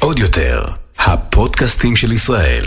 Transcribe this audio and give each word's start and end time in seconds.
עוד 0.00 0.18
יותר, 0.18 0.64
הפודקאסטים 0.98 1.96
של 1.96 2.12
ישראל. 2.12 2.62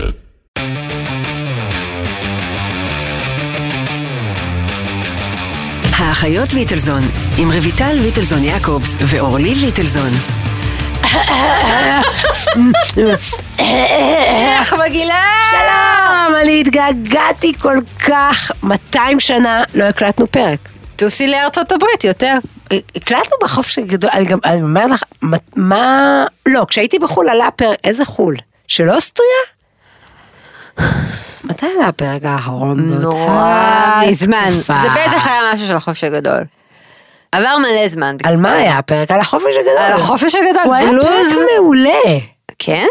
האחיות 5.98 6.52
ליטלזון, 6.54 7.02
עם 7.38 7.50
רויטל 7.52 7.92
ליטלזון 7.92 8.42
יעקובס 8.44 8.96
ואורלי 9.00 9.54
ליטלזון. 9.54 10.10
איך 14.58 14.74
מגעילה? 14.74 15.22
שלום, 15.50 16.36
אני 16.42 16.60
התגעגעתי 16.60 17.52
כל 17.58 17.78
כך, 18.06 18.52
200 18.62 19.20
שנה 19.20 19.62
לא 19.74 19.84
הקלטנו 19.84 20.26
פרק. 20.26 20.68
טוסי 20.96 21.26
לארצות 21.26 21.72
הברית 21.72 22.04
יותר. 22.04 22.34
הקלטנו 22.96 23.36
בחופש 23.42 23.78
הגדול, 23.78 24.10
אני 24.14 24.24
גם, 24.24 24.38
אני 24.44 24.62
אומרת 24.62 24.90
לך, 24.90 25.02
מה- 25.56 26.24
לא, 26.48 26.66
כשהייתי 26.68 26.98
בחו"ל 26.98 27.28
עלה 27.28 27.50
פרק, 27.50 27.78
איזה 27.84 28.04
חו"ל? 28.04 28.36
של 28.68 28.90
אוסטריה? 28.90 29.28
מתי 31.44 31.66
עלה 31.76 31.88
הפרק 31.88 32.24
האחרון? 32.24 32.80
נורא 33.02 34.00
מזמן. 34.10 34.50
זה 34.50 34.72
בטח 34.72 35.26
היה 35.26 35.40
משהו 35.54 35.66
של 35.66 35.76
החופש 35.76 36.04
הגדול. 36.04 36.44
עבר 37.32 37.56
מלא 37.58 37.88
זמן. 37.88 38.16
על 38.24 38.36
מה 38.36 38.52
היה 38.52 38.78
הפרק? 38.78 39.10
על 39.10 39.20
החופש 39.20 39.44
הגדול. 39.60 39.78
על 39.78 39.92
החופש 39.92 40.34
הגדול, 40.34 40.62
הוא 40.64 40.74
היה. 40.74 40.90
פרק 41.02 41.26
מעולה. 41.56 42.18
כן? 42.58 42.86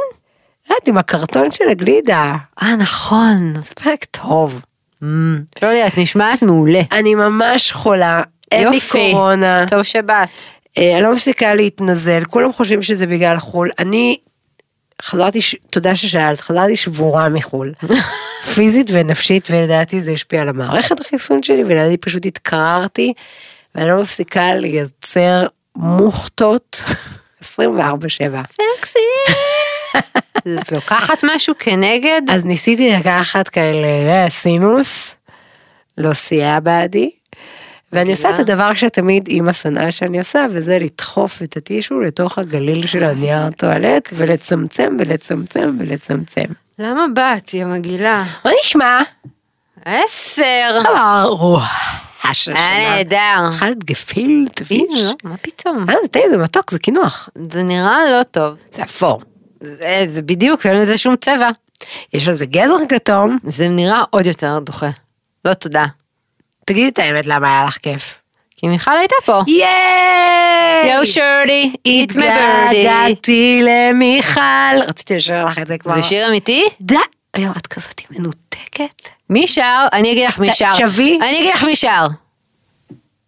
יודעת, 0.70 0.88
עם 0.88 0.98
הקרטון 0.98 1.52
של 1.52 1.70
הגלידה. 1.70 2.36
אה, 2.64 2.76
נכון. 2.76 3.54
זה 3.56 3.72
פרק 3.84 4.06
טוב. 4.12 4.62
לא 5.02 5.68
יודעת, 5.68 5.98
נשמעת 5.98 6.42
מעולה. 6.42 6.82
אני 6.92 7.16
ממש 7.16 7.72
חולה, 7.72 8.22
אין 8.52 8.70
לי. 8.70 8.80
קורונה. 8.92 9.66
טוב 9.70 9.84
שבאת. 9.84 10.30
אה, 10.78 10.94
אני 10.94 11.04
לא 11.04 11.14
מפסיקה 11.14 11.54
להתנזל, 11.54 12.24
כולם 12.30 12.54
חושבים 12.54 12.82
שזה 12.82 13.08
בגלל 13.08 13.40
חו"ל. 13.40 13.70
אני 13.80 14.18
חזרתי, 15.02 15.40
תודה 15.70 15.95
ששאלת, 15.95 16.42
חזרתי 16.42 16.75
שבורה 16.75 17.30
מחו"ל. 17.30 17.73
פיזית 18.56 18.88
ונפשית, 18.92 19.48
ולדעתי 19.52 20.02
זה 20.02 20.12
השפיע 20.12 20.42
על 20.42 20.50
המערכת 20.50 21.00
החיסון 21.00 21.44
שלי, 21.44 21.64
ולדעתי 21.64 21.98
פשוט 21.98 22.25
התקררתי, 22.25 23.14
ואני 23.75 23.90
לא 23.90 24.02
מפסיקה 24.02 24.53
לייצר 24.53 25.44
מוכתות 25.75 26.84
24/7. 27.42 27.45
סקסי. 28.78 29.00
את 30.62 30.72
לוקחת 30.72 31.23
משהו 31.23 31.53
כנגד? 31.59 32.22
אז 32.31 32.45
ניסיתי 32.45 32.92
לקחת 32.92 33.48
כאלה 33.48 33.88
אה, 33.88 34.30
סינוס, 34.30 35.16
לא 35.98 36.14
סייע 36.14 36.59
בעדי. 36.59 37.09
ואני 37.92 38.12
עושה 38.12 38.30
את 38.30 38.40
הדבר 38.40 38.74
שתמיד 38.74 39.28
אימא 39.28 39.54
שנאה 39.54 39.92
שאני 39.92 40.20
עושה, 40.20 40.46
וזה 40.52 40.80
לדחוף 40.80 41.44
את 41.44 41.58
הטישו 41.58 42.00
לתוך 42.00 42.38
הגליל 42.38 42.88
של 42.88 43.04
הנייר 43.04 43.50
טואלט, 43.58 44.10
ולצמצם 44.14 44.98
ולצמצם 45.00 45.78
ולצמצם. 45.80 46.46
למה 46.80 47.06
באת, 47.14 47.54
יא 47.54 47.66
מגעילה? 47.66 48.24
מה 48.46 48.52
נשמע? 48.64 49.02
עשר. 49.86 50.80
חבר 50.84 51.26
רוח 51.30 52.08
השנה. 52.24 52.68
היה 52.68 52.96
נהדר. 52.96 53.50
אכלת 53.50 53.84
גפילט 53.84 54.64
פיש? 54.64 55.02
לא, 55.04 55.12
מה 55.24 55.38
פתאום? 55.38 55.86
אה, 55.90 55.96
זה 56.02 56.08
טעים, 56.08 56.30
זה 56.30 56.38
מתוק, 56.38 56.72
זה 56.72 56.80
קינוח. 56.80 57.30
זה 57.52 57.64
נראה 57.64 58.12
לא 58.12 58.24
טוב. 58.24 58.56
זה 58.72 58.84
אפור. 58.84 59.22
זה 59.60 60.06
זה 60.08 60.22
בדיוק, 60.22 60.66
אין 60.66 60.76
לזה 60.76 60.98
שום 60.98 61.16
צבע. 61.22 61.50
יש 62.14 62.28
על 62.28 62.34
זה 62.34 62.46
גזר 62.46 62.78
כתום. 62.90 63.38
זה 63.44 63.70
נראה 63.70 64.04
עוד 64.10 64.26
יותר 64.26 64.60
דוחה. 64.60 64.90
לא 65.46 65.54
תודה. 65.54 65.86
תגידי 66.68 66.90
את 66.90 67.00
האמת, 67.00 67.26
למה 67.26 67.48
היה 67.48 67.66
לך 67.66 67.78
כיף? 67.78 68.20
כי 68.58 68.68
מיכל 68.68 68.92
הייתה 69.00 69.16
פה. 69.26 69.42
ייי! 69.48 70.94
יו 70.94 71.06
שורדי, 71.06 71.74
eat 71.88 72.12
my 72.12 72.16
birdie. 72.16 72.22
התגעגעתי 72.22 73.62
למיכל. 73.64 74.42
רציתי 74.88 75.16
לשאול 75.16 75.44
לך 75.44 75.59
את 75.59 75.68
זה 75.68 75.78
כבר. 75.78 75.96
זה 75.96 76.04
שיר 76.04 76.28
אמיתי? 76.28 76.64
די. 76.82 76.96
יואו, 77.38 77.52
את 77.58 77.68
כזאת 77.68 78.02
מנותקת. 78.12 79.09
מי 79.30 79.47
שר? 79.47 79.86
אני 79.94 80.12
אגיד 80.12 80.28
לך 80.28 80.40
מי 80.40 80.53
שר. 80.53 80.74
שווי? 80.75 81.19
אני 81.22 81.40
אגיד 81.40 81.53
לך 81.53 81.64
מי 81.64 81.75
שר. 81.75 82.08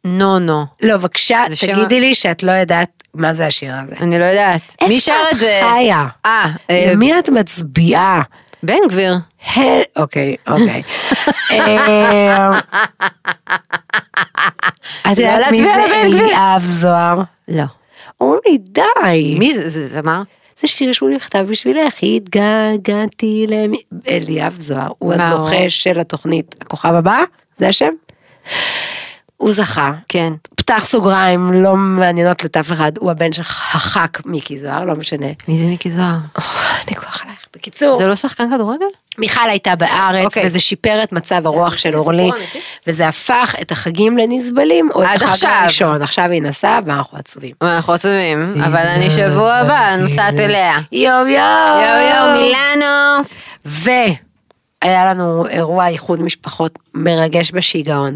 נו 0.05 0.39
נו. 0.39 0.65
לא, 0.81 0.97
בבקשה, 0.97 1.43
תגידי 1.61 1.99
לי 1.99 2.15
שאת 2.15 2.43
לא 2.43 2.51
יודעת 2.51 3.03
מה 3.13 3.33
זה 3.33 3.47
השיר 3.47 3.73
הזה. 3.83 3.95
אני 4.01 4.19
לא 4.19 4.25
יודעת. 4.25 4.75
מי 4.87 4.99
שר 4.99 5.23
את 5.31 5.37
זה? 5.37 5.55
איפה 5.55 5.67
את 5.67 5.73
חיה? 5.73 6.07
אה, 6.25 6.45
אה, 6.69 6.91
למי 6.93 7.19
את 7.19 7.29
מצביעה? 7.29 8.21
בן 8.63 8.75
גביר. 8.89 9.13
אוקיי, 9.95 10.35
אוקיי. 10.47 10.83
את 15.11 15.19
יודעת 15.19 15.51
מי 15.51 15.57
זה? 15.57 15.73
אליאב 16.03 16.61
זוהר? 16.61 17.21
לא. 17.47 17.63
אומרים 18.21 18.39
לי, 18.45 18.57
די. 18.57 19.35
מי 19.39 19.57
זה? 19.57 19.69
זה 19.69 19.87
זמר? 19.87 20.21
זה 20.61 20.67
שיר 20.67 20.93
שהוא 20.93 21.09
נכתב 21.09 21.45
בשבילך, 21.49 21.93
התגעגעתי 22.03 23.45
למי... 23.49 23.77
אליאב 24.07 24.55
זוהר, 24.59 24.91
הוא? 24.99 25.13
הזוכה 25.13 25.69
של 25.69 25.99
התוכנית 25.99 26.55
הכוכב 26.61 26.93
הבא, 26.93 27.17
זה 27.55 27.67
השם? 27.67 27.93
הוא 29.39 29.53
זכה. 29.53 29.91
כן. 30.09 30.33
פתח 30.55 30.83
סוגריים, 30.85 31.63
לא 31.63 31.75
מעניינות 31.75 32.57
אף 32.57 32.71
אחד, 32.71 32.91
הוא 32.99 33.11
הבן 33.11 33.33
של 33.33 33.41
הח"כ 33.41 34.21
מיקי 34.25 34.59
זוהר, 34.59 34.85
לא 34.85 34.95
משנה. 34.95 35.27
מי 35.47 35.57
זה 35.57 35.63
מיקי 35.63 35.91
זוהר? 35.91 36.17
לי 36.89 36.95
כוח 36.95 37.21
עלייך. 37.23 37.45
בקיצור, 37.55 37.97
זה 37.97 38.07
לא 38.07 38.15
שחקן 38.15 38.51
כדורגל? 38.53 38.85
מיכל 39.17 39.49
הייתה 39.49 39.75
בארץ, 39.75 40.25
אוקיי. 40.25 40.45
וזה 40.45 40.59
שיפר 40.59 41.03
את 41.03 41.11
מצב 41.11 41.47
הרוח 41.47 41.77
של 41.77 41.95
אורלי? 41.95 42.29
וזה 42.87 43.07
הפך 43.07 43.55
את 43.61 43.71
החגים 43.71 44.17
לנסבלים, 44.17 44.89
או 44.95 45.03
את 45.03 45.07
החג 45.15 45.25
עכשיו. 45.25 45.51
הראשון, 45.61 46.01
עכשיו 46.01 46.25
היא 46.31 46.41
נסעה 46.41 46.79
ואנחנו 46.85 47.17
עצובים. 47.17 47.51
אנחנו 47.61 47.93
עצובים, 47.93 48.53
אבל 48.65 48.87
אני 48.87 49.09
שבוע 49.09 49.53
הבא 49.53 49.95
נוסעת 49.95 50.33
אליה. 50.33 50.77
יואו 50.91 51.27
יואו. 51.27 51.81
יואו 51.81 52.01
יואו 52.11 52.33
מילאנו. 52.33 53.23
והיה 53.65 55.05
לנו 55.13 55.47
אירוע 55.47 55.87
איחוד 55.87 56.21
משפחות 56.21 56.79
מרגש 56.93 57.51
בשיגעון. 57.51 58.15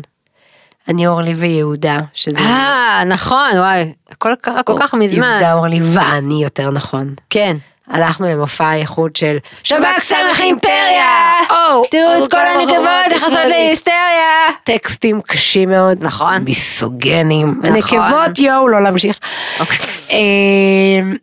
אני 0.88 1.08
אורלי 1.08 1.34
ויהודה, 1.34 2.00
שזה... 2.14 2.40
אה, 2.40 3.04
נכון, 3.06 3.52
וואי, 3.58 3.94
הכל 4.10 4.34
קרה 4.42 4.64
כל 4.64 4.76
כך 4.80 4.94
מזמן. 4.94 5.30
יהודה 5.32 5.54
אורלי 5.54 5.80
ואני 5.82 6.44
יותר 6.44 6.70
נכון. 6.70 7.14
כן. 7.30 7.58
הלכנו 7.88 8.28
למופע 8.28 8.66
האיחוד 8.66 9.16
של 9.16 9.38
שב"כ 9.64 10.00
סמך 10.00 10.40
אימפריה! 10.40 11.36
או, 11.50 11.84
תראו 11.92 12.16
או, 12.20 12.24
את 12.24 12.32
כל 12.32 12.38
כמה 12.38 12.50
הנקבות 12.50 13.16
נכנסות. 13.16 13.40
להיסטריה! 13.50 14.50
טקסטים 14.64 15.22
קשים 15.22 15.70
מאוד, 15.70 16.04
נכון. 16.04 16.38
מיסוגנים, 16.44 17.62
נכון. 17.62 17.76
הנקבות 17.76 18.40
יואו 18.40 18.68
לא 18.68 18.84
להמשיך. 18.84 19.20
אוקיי. 19.60 19.78
אמ, 20.10 21.16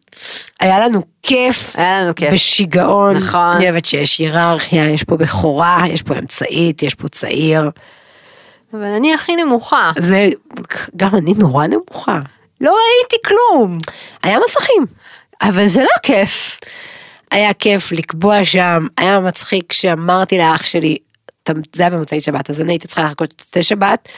היה 0.61 0.79
לנו 0.79 1.03
כיף, 1.23 1.77
היה 1.77 2.01
לנו 2.01 2.15
כיף. 2.15 2.33
בשיגעון, 2.33 3.17
נכון. 3.17 3.41
אני 3.41 3.65
אוהבת 3.65 3.85
שיש 3.85 4.19
היררכיה, 4.19 4.91
יש 4.91 5.05
פה 5.05 5.17
בכורה, 5.17 5.83
יש 5.89 6.03
פה 6.03 6.15
אמצעית, 6.19 6.83
יש 6.83 6.95
פה 6.95 7.09
צעיר, 7.09 7.71
אבל 8.75 8.85
אני 8.85 9.15
הכי 9.15 9.37
נמוכה. 9.37 9.93
זה, 9.99 10.29
גם 10.97 11.17
אני 11.17 11.33
נורא 11.39 11.67
נמוכה. 11.67 12.21
לא 12.61 12.71
ראיתי 12.77 13.17
כלום. 13.27 13.79
היה 14.23 14.39
מסכים. 14.49 14.87
אבל 15.43 15.67
זה 15.67 15.81
לא 15.83 15.89
כיף. 16.03 16.59
היה 17.31 17.53
כיף 17.55 17.93
לקבוע 17.93 18.45
שם, 18.45 18.87
היה 18.99 19.21
מצחיק 19.21 19.73
שאמרתי 19.73 20.39
לאח 20.39 20.65
שלי, 20.65 20.97
"ת- 21.43 21.51
זה 21.77 21.83
היה 21.83 21.91
במוצאי 21.91 22.21
שבת, 22.21 22.51
אז 22.51 22.61
אני 22.61 22.73
הייתי 22.73 22.87
צריכה 22.87 23.05
לחכות 23.05 23.35
שתי 23.47 23.63
שבת, 23.63 24.09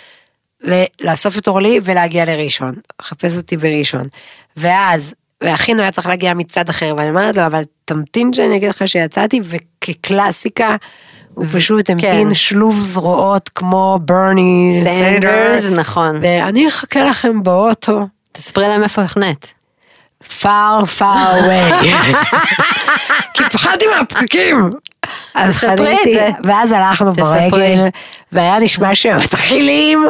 ולאסוף 0.61 1.39
את 1.39 1.49
אורלי 1.49 1.81
ולהגיע 1.85 2.25
לראשון, 2.25 2.75
לחפש 3.01 3.37
אותי 3.37 3.57
בראשון. 3.57 4.09
ואז, 4.57 5.15
ואחינו 5.41 5.83
היה 5.83 5.93
צריך 5.93 6.07
להגיע 6.07 6.35
מצד 6.35 6.69
אחר, 6.69 6.95
ואני 6.99 7.11
אומרת 7.11 7.37
לו, 7.37 7.47
אבל 7.47 7.63
תמתין 7.85 8.33
שאני 8.33 8.57
אגיד 8.57 8.69
לך 8.69 8.89
שיצאתי, 8.89 9.41
וכקלאסיקה, 9.43 10.77
הוא 11.35 11.47
פשוט 11.53 11.91
המתין 11.91 12.35
שלוב 12.35 12.81
זרועות 12.81 13.51
כמו 13.55 13.99
ברני 14.03 14.71
סנדרס, 14.85 15.71
נכון. 15.71 16.19
ואני 16.23 16.69
אחכה 16.69 17.05
לכם 17.05 17.43
באוטו. 17.43 18.01
תספרי 18.33 18.69
להם 18.69 18.83
איפה 18.83 19.03
החנית. 19.03 19.55
far 20.23 20.85
far 20.99 21.03
away. 21.03 21.87
כי 23.35 23.45
פחדתי 23.53 23.87
מהפקקים. 23.87 24.71
אז 25.35 25.57
חניתי. 25.57 26.19
ואז 26.45 26.73
הלכנו. 26.73 27.13
ברגל, 27.13 27.89
והיה 28.33 28.59
נשמע 28.59 28.95
שמתחילים, 28.95 30.09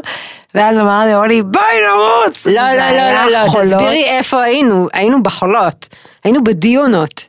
ואז 0.55 0.79
אמר 0.79 1.05
לי 1.07 1.15
אולי 1.15 1.43
בואי 1.43 1.65
נרוץ. 1.89 2.47
לא, 2.47 2.53
לא, 2.53 2.91
לא, 2.91 3.13
לא, 3.13 3.31
לא. 3.31 3.65
תסבירי 3.65 4.05
איפה 4.05 4.43
היינו. 4.43 4.89
היינו 4.93 5.23
בחולות. 5.23 5.89
היינו 6.25 6.45
בדיונות. 6.45 7.27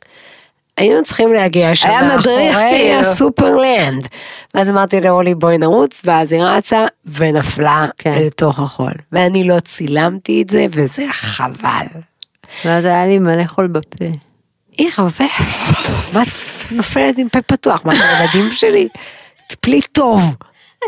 היינו 0.78 1.04
צריכים 1.04 1.34
להגיע 1.34 1.76
שם 1.76 1.90
היה 1.90 2.18
מדריך, 2.18 2.58
כאילו. 2.58 3.00
הסופרלנד. 3.00 4.08
ואז 4.54 4.70
אמרתי 4.70 5.02
לאורלי 5.02 5.36
בואי 5.36 5.58
נרוץ, 5.58 6.02
ואז 6.06 6.32
היא 6.32 6.42
רצה 6.42 6.86
ונפלה 7.06 7.88
כן. 7.98 8.18
לתוך 8.22 8.60
החול. 8.60 8.94
ואני 9.12 9.44
לא 9.44 9.60
צילמתי 9.60 10.42
את 10.42 10.50
זה, 10.50 10.66
וזה 10.70 11.06
חבל. 11.12 11.86
ואז 12.66 12.86
היה 12.86 13.06
לי 13.06 13.20
מלא 13.20 13.44
חול 13.46 13.68
בפה. 13.68 14.06
איך, 14.80 15.00
בפה, 15.00 15.24
מה 16.14 16.24
את 16.24 16.28
נופלת 16.72 17.18
עם 17.18 17.30
פה 17.30 17.42
פתוח? 17.42 17.82
מה, 17.86 17.94
הילדים 17.94 18.52
שלי? 18.52 18.88
טפלי 19.48 19.82
טוב. 19.82 20.22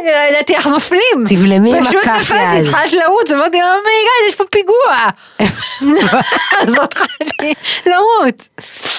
אני 0.02 0.12
לא 0.12 0.18
ידעתי 0.30 0.56
איך 0.56 0.68
נופלים. 0.68 1.26
תבלמי 1.30 1.78
עם 1.78 1.84
פשוט 1.84 1.96
הכף 2.06 2.18
נפלתי, 2.20 2.56
יד. 2.58 2.66
התחלת 2.66 2.94
לרוץ, 2.94 3.32
אמרתי, 3.32 3.58
אומייגאד, 3.58 4.30
יש 4.30 4.36
פה 4.36 4.44
פיגוע. 4.52 5.08
אז 6.62 6.74
התחלתי 6.84 7.54
לרוץ. 7.86 8.50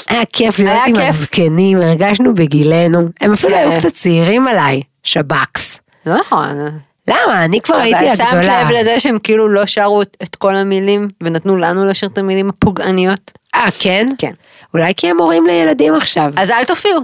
היה 0.09 0.25
כיף 0.33 0.59
להיות 0.59 0.79
עם. 0.87 0.95
הזקנים, 0.97 1.81
הרגשנו 1.81 2.35
בגילנו. 2.35 3.09
הם 3.21 3.33
אפילו 3.33 3.53
כן. 3.53 3.59
היו 3.71 3.79
קצת 3.81 3.93
צעירים 3.93 4.49
עליי, 4.49 4.83
שב"כס. 5.05 5.79
לא 6.07 6.17
נכון. 6.17 6.79
למה? 7.09 7.45
אני 7.45 7.61
כבר 7.61 7.77
הייתי 7.77 8.07
אבל 8.09 8.17
שמת 8.17 8.27
הגדולה. 8.33 8.63
לב 8.63 8.71
לזה 8.71 9.01
שהם 9.01 9.19
כאילו 9.19 9.49
לא 9.49 9.67
שרו 9.67 10.03
את- 10.03 10.17
את 10.23 10.37
כל 10.37 10.57
המילים 10.57 11.09
ונתנו 11.21 11.57
לנו 11.57 11.85
לשיר 11.87 12.09
את 12.09 12.19
המילים 12.19 12.49
הפוגעניות? 12.49 13.33
אה, 13.55 13.67
כן? 13.79 14.07
כן. 14.19 14.33
אולי 14.75 14.93
כי 14.97 15.11
הם 15.11 15.17
הורים 15.21 15.47
לילדים 15.47 15.95
עכשיו. 15.95 16.31
אז 16.37 16.51
אל 16.51 16.65
תופיעו. 16.65 17.01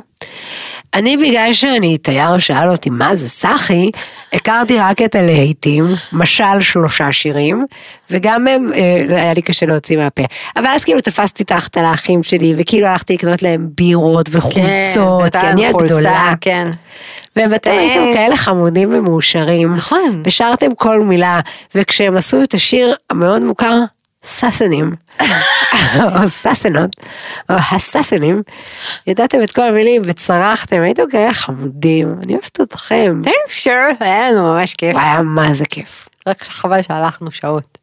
אני 0.95 1.17
בגלל 1.17 1.53
שאני 1.53 1.99
תייר 1.99 2.39
שאל 2.39 2.71
אותי 2.71 2.91
מה 2.91 3.15
זה 3.15 3.29
סאחי, 3.29 3.91
הכרתי 4.33 4.79
רק 4.79 5.03
את 5.03 5.15
הלהיטים, 5.15 5.85
משל 6.13 6.61
שלושה 6.61 7.13
שירים, 7.13 7.63
וגם 8.11 8.49
הם, 8.49 8.67
אה, 8.75 9.05
היה 9.23 9.33
לי 9.33 9.43
קשה 9.43 9.67
להוציא 9.67 9.97
מהפה. 9.97 10.23
אבל 10.57 10.67
אז 10.67 10.85
כאילו 10.85 11.01
תפסתי 11.01 11.45
תחת 11.45 11.77
על 11.77 11.85
האחים 11.85 12.23
שלי, 12.23 12.55
וכאילו 12.57 12.87
הלכתי 12.87 13.15
לקנות 13.15 13.43
להם 13.43 13.69
בירות 13.77 14.29
וחולצות, 14.33 15.37
כי 15.37 15.47
אני 15.47 15.67
הגדולה. 15.67 16.33
כן. 16.41 16.69
ואתם 17.37 17.71
הייתם 17.71 18.13
כאלה 18.13 18.37
חמודים 18.37 18.95
ומאושרים. 18.95 19.75
נכון. 19.75 20.23
ושרתם 20.27 20.75
כל 20.75 21.01
מילה, 21.01 21.41
וכשהם 21.75 22.17
עשו 22.17 22.43
את 22.43 22.55
השיר 22.55 22.95
המאוד 23.11 23.45
מוכר, 23.45 23.79
ססנים, 24.25 24.93
או 26.15 26.29
ססנות, 26.29 26.91
או 27.51 27.55
הססנים, 27.55 28.43
ידעתם 29.07 29.43
את 29.43 29.53
כל 29.53 29.63
המילים 29.63 30.03
וצרחתם, 30.05 30.83
הייתם 30.83 31.03
כאלה 31.11 31.33
חמודים, 31.33 32.17
אני 32.25 32.33
אוהבת 32.35 32.61
אתכם. 32.61 33.23
Thanks 33.25 33.65
sure, 33.65 33.97
היה 34.01 34.31
לנו 34.31 34.55
ממש 34.55 34.75
כיף. 34.75 34.97
היה 34.97 35.23
מה 35.23 35.55
זה 35.55 35.65
כיף. 35.65 36.09
רק 36.27 36.43
חבל 36.43 36.83
שהלכנו 36.83 37.33
שעות. 37.33 37.79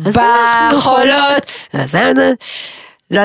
בחולות. 0.00 1.68
לא 3.10 3.24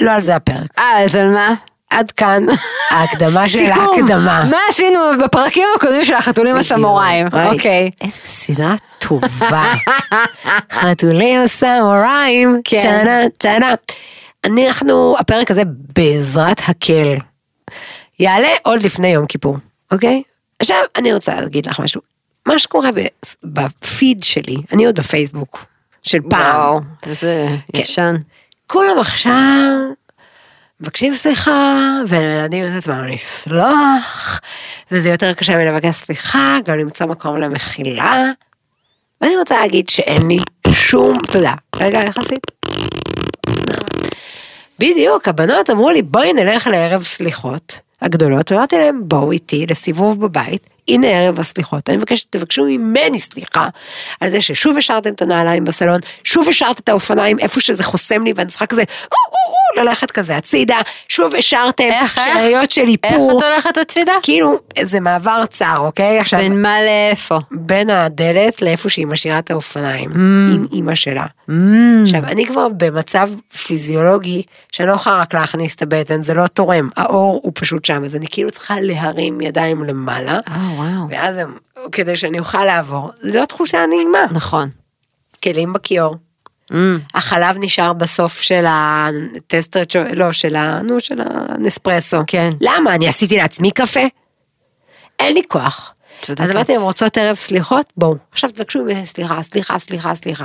לא 0.00 0.10
על 0.10 0.20
זה 0.20 0.36
הפרק. 0.36 0.78
אה, 0.78 1.04
אז 1.04 1.14
על 1.14 1.28
מה? 1.28 1.54
עד 1.96 2.10
כאן 2.10 2.42
ההקדמה 2.90 3.48
של. 3.48 3.64
ההקדמה. 3.64 4.44
מה 4.50 4.56
עשינו 4.70 4.98
בפרקים 5.24 5.68
הקודמים 5.76 6.04
של 6.04 6.14
החתולים 6.14 6.56
הסמוראים? 6.56 7.26
אוקיי. 7.26 7.90
איזה 8.00 8.20
סדרה 8.24 8.74
טובה. 8.98 9.72
חתולים 10.80 11.42
הסמוראים. 11.42 12.60
כן. 12.64 12.80
טנה 12.80 13.28
טנה. 13.38 13.74
אנחנו, 14.46 15.14
הפרק 15.18 15.50
הזה 15.50 15.62
בעזרת 15.98 16.60
הקל. 16.68 17.16
יעלה 18.20 18.48
עוד 18.62 18.82
לפני 18.82 19.08
יום 19.08 19.26
כיפור, 19.26 19.56
אוקיי? 19.92 20.22
עכשיו 20.60 20.76
אני 20.96 21.12
רוצה 21.12 21.40
להגיד 21.40 21.66
לך 21.66 21.80
משהו. 21.80 22.00
מה 22.46 22.58
שקורה 22.58 22.90
בפיד 23.44 24.22
שלי, 24.22 24.56
אני 24.72 24.86
עוד 24.86 25.00
בפייסבוק 25.00 25.64
של 26.02 26.18
פעם. 26.30 26.56
וואו, 26.56 26.80
איזה 27.06 27.48
כן. 27.72 27.80
ישן. 27.80 28.14
כולם 28.66 28.98
עכשיו 28.98 29.32
מבקשים 30.80 31.14
סליחה, 31.14 32.00
ולילדים 32.08 32.64
את 32.64 32.70
עצמם 32.76 33.06
לסלוח, 33.08 34.40
וזה 34.90 35.08
יותר 35.08 35.34
קשה 35.34 35.56
מלבקש 35.56 35.94
סליחה, 35.94 36.58
גם 36.64 36.78
למצוא 36.78 37.06
מקום 37.06 37.36
למחילה. 37.36 38.24
ואני 39.20 39.36
רוצה 39.36 39.60
להגיד 39.60 39.88
שאין 39.88 40.28
לי 40.28 40.38
שום 40.72 41.12
תודה. 41.32 41.54
רגע, 41.76 41.98
יחסית. 41.98 42.46
בדיוק, 44.78 45.28
הבנות 45.28 45.70
אמרו 45.70 45.90
לי 45.90 46.02
בואי 46.02 46.32
נלך 46.32 46.66
לערב 46.66 47.02
סליחות 47.02 47.80
הגדולות, 48.02 48.52
ואמרתי 48.52 48.78
להם 48.78 49.00
בואו 49.04 49.32
איתי 49.32 49.66
לסיבוב 49.70 50.20
בבית, 50.20 50.66
הנה 50.88 51.06
ערב 51.06 51.40
הסליחות, 51.40 51.88
אני 51.88 51.96
מבקשת 51.96 52.22
שתבקשו 52.22 52.64
ממני 52.64 53.20
סליחה 53.20 53.68
על 54.20 54.30
זה 54.30 54.40
ששוב 54.40 54.78
השארתם 54.78 55.12
את 55.12 55.22
הנעליים 55.22 55.64
בסלון, 55.64 56.00
שוב 56.24 56.48
השארת 56.48 56.80
את 56.80 56.88
האופניים 56.88 57.38
איפה 57.38 57.60
שזה 57.60 57.82
חוסם 57.82 58.24
לי 58.24 58.32
ואני 58.36 58.48
צריכה 58.48 58.66
כזה, 58.66 58.82
או 58.82 59.16
או 59.16 59.80
או, 59.80 59.84
ללכת 59.84 60.10
כזה 60.10 60.36
הצידה, 60.36 60.76
שוב 61.08 61.34
השארתם 61.34 61.84
איך, 61.84 62.18
איך? 62.18 62.26
שאריות 62.26 62.70
של 62.70 62.80
איך 62.80 62.90
איפור, 63.04 63.38
את 63.38 63.42
הולכת 63.42 63.76
הצידה? 63.76 64.12
כאילו 64.22 64.58
זה 64.82 65.00
מעבר 65.00 65.46
צר, 65.50 65.76
אוקיי? 65.78 66.18
עכשיו, 66.18 66.38
בין 66.40 66.62
מה 66.62 66.76
לאיפה? 66.82 67.38
בין 67.50 67.90
הדלת 67.90 68.62
לאיפה 68.62 68.88
שהיא 68.88 69.06
משאירה 69.06 69.38
את 69.38 69.50
האופניים, 69.50 70.10
Mm. 70.10 70.16
עם 70.54 70.66
אימא 70.72 70.94
שלה. 70.94 71.26
עכשיו, 72.02 72.24
אני 72.24 72.46
כבר 72.46 72.68
במצב 72.76 73.28
פיזיולוגי 73.66 74.42
שאני 74.72 74.88
לא 74.88 74.94
יכולה 74.94 75.16
רק 75.20 75.34
להכניס 75.34 75.74
את 75.74 75.82
הבטן, 75.82 76.22
זה 76.22 76.34
לא 76.34 76.46
תורם, 76.46 76.88
האור 76.96 77.40
הוא 77.42 77.52
פשוט 77.54 77.84
שם, 77.84 78.04
אז 78.04 78.16
אני 78.16 78.26
כאילו 78.30 78.50
צריכה 78.50 78.80
להרים 78.80 79.40
ידיים 79.40 79.84
למעלה, 79.84 80.38
אה, 80.50 80.68
וואו. 80.76 81.08
ואז 81.10 81.36
הם, 81.36 81.56
כדי 81.92 82.16
שאני 82.16 82.38
אוכל 82.38 82.64
לעבור, 82.64 83.10
זו 83.22 83.46
תחושה 83.46 83.86
נעימה. 83.86 84.18
נכון. 84.32 84.68
כלים 85.42 85.72
בכיור, 85.72 86.16
Mm. 86.72 86.74
החלב 87.14 87.56
נשאר 87.60 87.92
בסוף 87.92 88.40
של 88.40 88.64
הטסטר, 88.68 89.82
לא, 90.12 90.32
של 90.32 90.56
ה... 90.56 90.80
נו, 90.82 91.00
של 91.00 91.20
הנספרסו. 91.24 92.16
כן. 92.26 92.50
למה? 92.60 92.94
אני 92.94 93.08
עשיתי 93.08 93.36
לעצמי 93.36 93.70
קפה? 93.70 94.00
אין 95.18 95.34
לי 95.34 95.42
כוח. 95.48 95.94
צודקת. 96.22 96.44
אז 96.44 96.50
אמרתי, 96.50 96.72
הן 96.76 96.80
רוצות 96.82 97.18
ערב 97.18 97.36
סליחות? 97.36 97.92
בואו. 97.96 98.16
עכשיו 98.32 98.50
תבקשו 98.50 98.82
ממני 98.84 99.06
סליחה, 99.06 99.42
סליחה, 99.42 99.78
סליחה, 99.78 100.14
סליחה. 100.14 100.44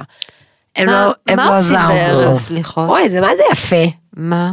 הם 0.75 0.85
מה- 0.85 1.05
לא, 1.07 1.13
הם 1.27 1.37
מה 1.37 1.45
לא 1.45 1.57
עושים. 1.59 1.75
בערב 1.87 2.33
סליחות? 2.35 2.89
אוי, 2.89 3.09
זה 3.09 3.21
מה 3.21 3.29
זה 3.37 3.43
יפה. 3.51 3.85
מה? 4.13 4.51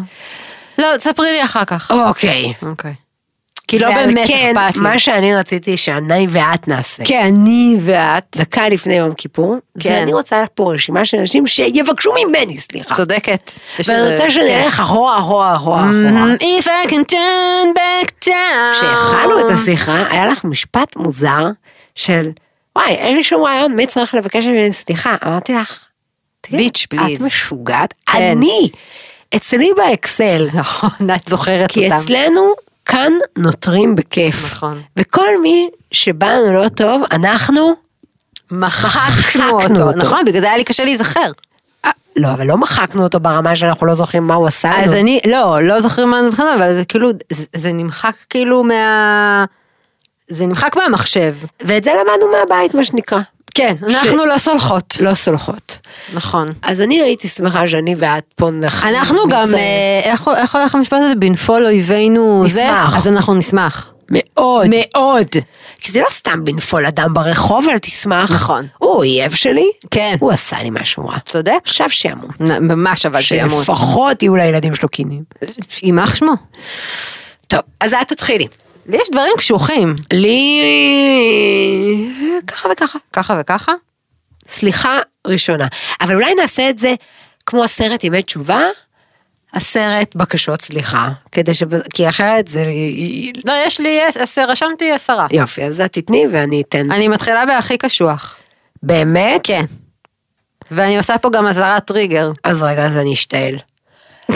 לא, 0.79 0.97
תספרי 0.97 1.33
לי 1.33 1.45
אחר 1.45 1.65
כך. 1.65 1.91
אוקיי. 1.91 2.53
אוקיי. 2.63 2.95
כי 3.69 3.79
לא 3.79 3.87
ועל 3.87 4.07
באמת 4.07 4.29
כן, 4.29 4.53
אכפת 4.57 4.77
לי. 4.77 4.83
מה 4.83 4.99
שאני 4.99 5.35
רציתי 5.35 5.77
שאני 5.77 6.27
ואת 6.31 6.69
נעשה. 6.69 7.05
כן, 7.05 7.25
אני 7.27 7.77
ואת. 7.81 8.37
דקה 8.37 8.69
לפני 8.69 8.95
יום 8.95 9.15
כיפור, 9.15 9.57
זה 9.75 9.89
כן. 9.89 10.03
אני 10.03 10.13
רוצה 10.13 10.45
פה 10.55 10.73
רשימה 10.75 11.05
של 11.05 11.17
אנשים 11.19 11.47
שיבקשו 11.47 12.11
ממני 12.27 12.59
סליחה. 12.59 12.95
צודקת. 12.95 13.53
ואני 13.87 14.11
רוצה 14.11 14.23
כן. 14.25 14.31
שנלך 14.31 14.81
אחורה, 14.81 15.19
אחורה, 15.19 15.57
אחורה, 15.57 15.83
אחורה. 15.91 16.35
Mm, 16.37 16.43
If 16.43 16.65
I 16.67 16.89
can 16.91 17.13
turn 17.13 17.77
back 17.77 18.25
time. 18.25 18.73
כשהכנו 18.75 19.41
את 19.41 19.55
השיחה, 19.55 20.05
היה 20.11 20.27
לך 20.27 20.45
משפט 20.45 20.97
מוזר 20.97 21.47
של, 21.95 22.29
וואי, 22.77 22.91
אין 22.95 23.17
לי 23.17 23.23
שום 23.23 23.43
רעיון, 23.45 23.73
מי 23.73 23.87
צריך 23.87 24.15
לבקש 24.15 24.45
ממני 24.45 24.73
סליחה? 24.73 25.17
אמרתי 25.27 25.53
לך, 25.55 25.87
ביץ', 26.51 26.87
את 26.89 26.91
פליז. 26.91 27.23
משוגעת? 27.23 27.95
כן. 28.07 28.19
אני, 28.23 28.69
אצלי 29.37 29.71
באקסל, 29.77 30.49
נכון, 30.55 30.91
את 31.17 31.29
זוכרת 31.29 31.73
כי 31.73 31.85
אותם. 31.85 31.97
אצלנו 31.97 32.53
כאן 32.89 33.13
נותרים 33.39 33.95
בכיף. 33.95 34.45
נכון. 34.45 34.83
וכל 34.97 35.41
מי 35.43 35.69
שבא 35.93 36.27
לנו 36.27 36.53
לא 36.63 36.69
טוב, 36.69 37.03
אנחנו, 37.13 37.75
מחקנו 38.51 39.51
אותו. 39.51 39.83
אותו. 39.83 39.91
נכון, 39.97 40.25
בגלל 40.25 40.41
זה 40.41 40.47
היה 40.47 40.57
לי 40.57 40.65
קשה 40.65 40.85
להיזכר. 40.85 41.31
אה, 41.85 41.91
לא, 42.17 42.29
אבל 42.33 42.47
לא 42.47 42.57
מחקנו 42.57 43.03
אותו 43.03 43.21
ברמה 43.21 43.57
שאנחנו 43.57 43.87
לא 43.87 43.95
זוכרים 43.95 44.27
מה 44.27 44.35
הוא 44.35 44.47
עשה 44.47 44.71
לנו. 44.71 44.85
אז 44.85 44.93
אני, 44.93 45.21
לא, 45.27 45.59
לא 45.63 45.81
זוכרים 45.81 46.11
מה 46.11 46.23
מבחינה, 46.23 46.55
אבל 46.55 46.75
זה 46.79 46.85
כאילו, 46.85 47.11
זה- 47.33 47.45
זה 47.57 47.73
נמחק 47.73 48.15
כאילו 48.31 48.65
מה... 48.65 49.45
זה 50.29 50.47
נמחק 50.47 50.77
מהמחשב. 50.77 51.35
ואת 51.63 51.85
זה 51.85 51.91
למדנו 51.95 52.33
מהבית, 52.33 52.75
מה 52.75 52.85
שנקרא. 52.85 53.21
כן, 53.59 53.75
אנחנו 53.89 54.27
לא 54.27 54.39
סולחות. 54.39 54.97
לא 55.01 55.15
סולחות. 55.15 55.79
נכון. 56.15 56.49
אז 56.63 56.81
אני 56.81 57.03
הייתי 57.03 57.29
שמחה 57.29 57.69
שאני 57.69 57.95
ואת 57.99 58.25
פה 58.37 58.51
נח... 58.51 58.85
אנחנו 58.85 59.19
גם, 59.31 59.55
אה, 59.55 60.11
איך 60.37 60.55
הולך 60.55 60.75
המשפט 60.75 60.99
הזה? 61.05 61.15
בנפול 61.15 61.67
אויבינו 61.67 62.45
זה? 62.47 62.63
נשמח. 62.63 62.97
אז 62.97 63.09
אנחנו 63.09 63.35
נשמח. 63.35 63.93
מאוד. 64.11 64.67
מאוד. 64.71 65.27
כי 65.81 65.93
זה 65.93 66.01
לא 66.01 66.07
סתם 66.11 66.45
בנפול 66.45 66.87
אדם 66.87 67.15
ברחוב, 67.15 67.67
אל 67.69 67.79
תשמח. 67.79 68.31
נכון. 68.33 68.67
הוא 68.79 68.95
אויב 68.95 69.33
שלי, 69.33 69.71
כן. 69.91 70.17
הוא 70.21 70.33
עשה 70.33 70.63
לי 70.63 70.71
משהו 70.71 71.07
רע. 71.07 71.19
צודק? 71.19 71.59
עכשיו 71.65 71.91
שימות. 71.91 72.41
ממש 72.61 73.07
אבל 73.07 73.21
שימות. 73.21 73.65
שלפחות 73.65 74.23
יהיו 74.23 74.37
לילדים 74.37 74.75
שלו 74.75 74.89
קינים. 74.89 75.23
יימח 75.83 76.15
שמו. 76.15 76.33
טוב, 77.47 77.61
אז 77.81 77.95
את 77.95 78.09
תתחילי. 78.09 78.47
לי 78.89 78.97
יש 79.03 79.11
דברים 79.11 79.33
קשוחים. 79.37 79.95
לי... 80.13 80.63
ככה 82.47 82.69
וככה. 82.73 82.99
ככה 83.13 83.37
וככה? 83.41 83.73
סליחה 84.49 84.99
ראשונה. 85.27 85.67
אבל 86.01 86.15
אולי 86.15 86.35
נעשה 86.35 86.71
את 86.71 86.79
זה 86.79 86.95
כמו 87.47 87.65
הסרט 87.65 88.05
ימי 88.05 88.23
תשובה, 88.23 88.63
הסרט 89.55 90.17
בקשות 90.17 90.63
סליחה. 90.63 91.09
כדי 91.33 91.55
ש... 91.55 91.63
כי 91.95 92.09
אחרת 92.09 92.47
זה... 92.47 92.65
לא, 93.45 93.53
יש 93.67 93.81
לי, 93.81 94.03
עש- 94.03 94.17
עשר, 94.17 94.45
רשמתי 94.49 94.93
עשרה. 94.93 95.27
יופי, 95.31 95.65
אז 95.65 95.81
את 95.81 95.93
תתני 95.93 96.25
ואני 96.33 96.63
אתן. 96.69 96.93
אני 96.93 97.09
מתחילה 97.09 97.47
בהכי 97.47 97.79
קשוח. 97.79 98.37
באמת? 98.83 99.41
כן. 99.45 99.65
ואני 100.71 100.97
עושה 100.97 101.19
פה 101.19 101.31
גם 101.31 101.47
אזהרת 101.47 101.85
טריגר. 101.87 102.31
אז 102.45 102.63
רגע, 102.63 102.87
אז 102.87 102.97
אני 102.97 103.13
אשתעל. 103.13 103.55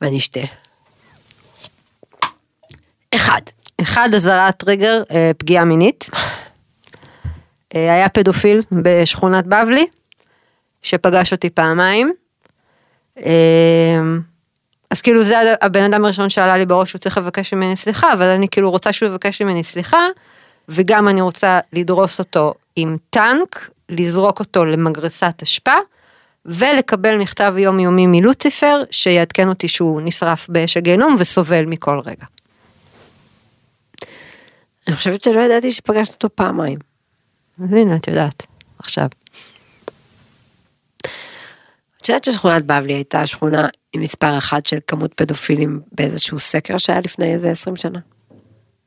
ואני 0.00 0.18
אשתה. 0.18 0.40
אחד. 3.14 3.40
אחד, 3.80 4.08
אזהרת 4.14 4.56
טריגר, 4.56 5.02
אה, 5.10 5.30
פגיעה 5.38 5.64
מינית. 5.64 6.10
אה, 7.74 7.94
היה 7.94 8.08
פדופיל 8.08 8.60
בשכונת 8.82 9.46
בבלי, 9.46 9.86
שפגש 10.82 11.32
אותי 11.32 11.50
פעמיים. 11.50 12.12
אה, 13.18 14.00
אז 14.90 15.02
כאילו 15.02 15.24
זה 15.24 15.36
הבן 15.62 15.82
אדם 15.82 16.04
הראשון 16.04 16.28
שעלה 16.28 16.56
לי 16.56 16.66
בראש 16.66 16.88
שהוא 16.88 16.98
צריך 16.98 17.18
לבקש 17.18 17.54
ממני 17.54 17.76
סליחה, 17.76 18.12
אבל 18.12 18.26
אני 18.26 18.48
כאילו 18.48 18.70
רוצה 18.70 18.92
שהוא 18.92 19.08
יבקש 19.08 19.42
ממני 19.42 19.64
סליחה, 19.64 20.06
וגם 20.68 21.08
אני 21.08 21.20
רוצה 21.20 21.60
לדרוס 21.72 22.18
אותו 22.18 22.54
עם 22.76 22.96
טנק, 23.10 23.70
לזרוק 23.88 24.40
אותו 24.40 24.64
למגרסת 24.64 25.42
אשפה, 25.42 25.74
ולקבל 26.46 27.18
מכתב 27.18 27.54
יומיומי 27.58 28.06
מלוציפר, 28.06 28.82
שיעדכן 28.90 29.48
אותי 29.48 29.68
שהוא 29.68 30.00
נשרף 30.04 30.48
באש 30.48 30.76
הגיהנום 30.76 31.16
וסובל 31.18 31.64
מכל 31.66 32.00
רגע. 32.04 32.26
אני 34.88 34.96
חושבת 34.96 35.22
שלא 35.22 35.40
ידעתי 35.40 35.72
שפגשת 35.72 36.12
אותו 36.14 36.36
פעמיים. 36.36 36.78
אז 37.58 37.72
הנה, 37.72 37.96
את 37.96 38.08
יודעת, 38.08 38.46
עכשיו. 38.78 39.08
את 42.02 42.08
יודעת 42.08 42.24
ששכונת 42.24 42.66
בבלי 42.66 42.92
הייתה 42.92 43.26
שכונה 43.26 43.68
עם 43.92 44.00
מספר 44.00 44.38
אחד 44.38 44.66
של 44.66 44.78
כמות 44.86 45.14
פדופילים 45.14 45.80
באיזשהו 45.92 46.38
סקר 46.38 46.78
שהיה 46.78 47.00
לפני 47.00 47.34
איזה 47.34 47.50
20 47.50 47.76
שנה? 47.76 47.98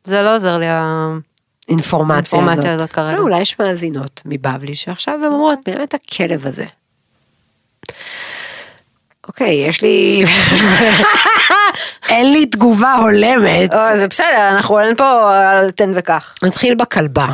זה 0.03 0.21
לא 0.21 0.35
עוזר 0.35 0.57
לי 0.57 0.65
האינפורמציה 0.69 2.51
הזאת. 2.51 2.65
הזאת 2.65 2.91
כרגע. 2.91 3.17
לא, 3.17 3.21
אולי 3.21 3.41
יש 3.41 3.59
מאזינות 3.59 4.21
מבבלי 4.25 4.75
שעכשיו 4.75 5.13
הן 5.13 5.31
אומרות 5.31 5.59
באמת 5.65 5.93
הכלב 5.93 6.47
הזה. 6.47 6.65
אוקיי, 9.27 9.53
יש 9.53 9.81
לי... 9.81 10.23
אין 12.09 12.33
לי 12.33 12.45
תגובה 12.45 12.93
הולמת. 12.93 13.73
או, 13.73 13.97
זה 13.97 14.07
בסדר, 14.07 14.49
אנחנו 14.49 14.79
אין 14.79 14.95
פה 14.95 15.37
על 15.37 15.71
תן 15.71 15.91
וקח. 15.95 16.33
נתחיל 16.43 16.75
בכלבה. 16.75 17.27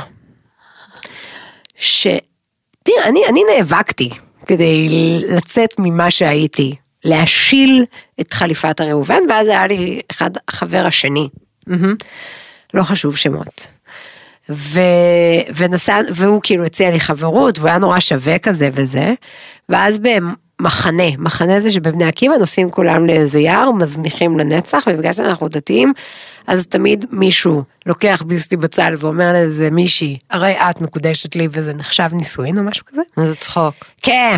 ש... 1.77 2.07
תראה, 2.83 3.05
אני, 3.05 3.21
אני 3.29 3.41
נאבקתי 3.57 4.09
כדי 4.45 4.87
לצאת 5.29 5.73
ממה 5.79 6.11
שהייתי, 6.11 6.75
להשיל 7.03 7.85
את 8.21 8.33
חליפת 8.33 8.79
הראובן, 8.79 9.19
ואז 9.29 9.47
היה 9.47 9.67
לי 9.67 10.01
אחד, 10.11 10.29
החבר 10.47 10.85
השני. 10.85 11.29
לא 12.73 12.83
חשוב 12.83 13.17
שמות. 13.17 13.67
ו... 14.49 14.79
ונסע, 15.55 15.99
והוא 16.13 16.41
כאילו 16.43 16.65
הציע 16.65 16.91
לי 16.91 16.99
חברות, 16.99 17.59
והוא 17.59 17.69
היה 17.69 17.77
נורא 17.77 17.99
שווה 17.99 18.39
כזה 18.39 18.69
וזה, 18.73 19.13
ואז 19.69 19.99
מחנה 20.61 21.59
זה 21.59 21.71
שבבני 21.71 22.05
עקיבא 22.05 22.37
נוסעים 22.37 22.69
כולם 22.69 23.05
לאיזה 23.05 23.39
יער, 23.39 23.71
מזניחים 23.71 24.39
לנצח, 24.39 24.83
ובגלל 24.87 25.13
שאנחנו 25.13 25.47
דתיים, 25.47 25.93
אז 26.47 26.67
תמיד 26.67 27.05
מישהו 27.11 27.63
לוקח 27.85 28.23
ביסטי 28.27 28.57
בצל 28.57 28.93
ואומר 28.97 29.33
לאיזה 29.33 29.69
מישהי, 29.69 30.17
הרי 30.29 30.53
את 30.53 30.81
מקודשת 30.81 31.35
לי 31.35 31.47
וזה 31.51 31.73
נחשב 31.73 32.09
נישואין 32.11 32.57
או 32.57 32.63
משהו 32.63 32.85
כזה. 32.85 33.01
זה 33.17 33.35
צחוק. 33.35 33.75
כן. 34.01 34.37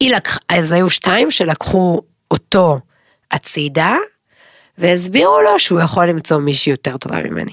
היא 0.00 0.14
לקחה, 0.14 0.40
אז 0.48 0.72
היו 0.72 0.90
שתיים 0.90 1.30
שלקחו 1.30 2.00
אותו 2.30 2.80
הצידה, 3.30 3.94
והסבירו 4.78 5.40
לו 5.40 5.58
שהוא 5.58 5.80
יכול 5.80 6.08
למצוא 6.08 6.38
מישהי 6.38 6.70
יותר 6.70 6.96
טובה 6.96 7.22
ממני. 7.22 7.52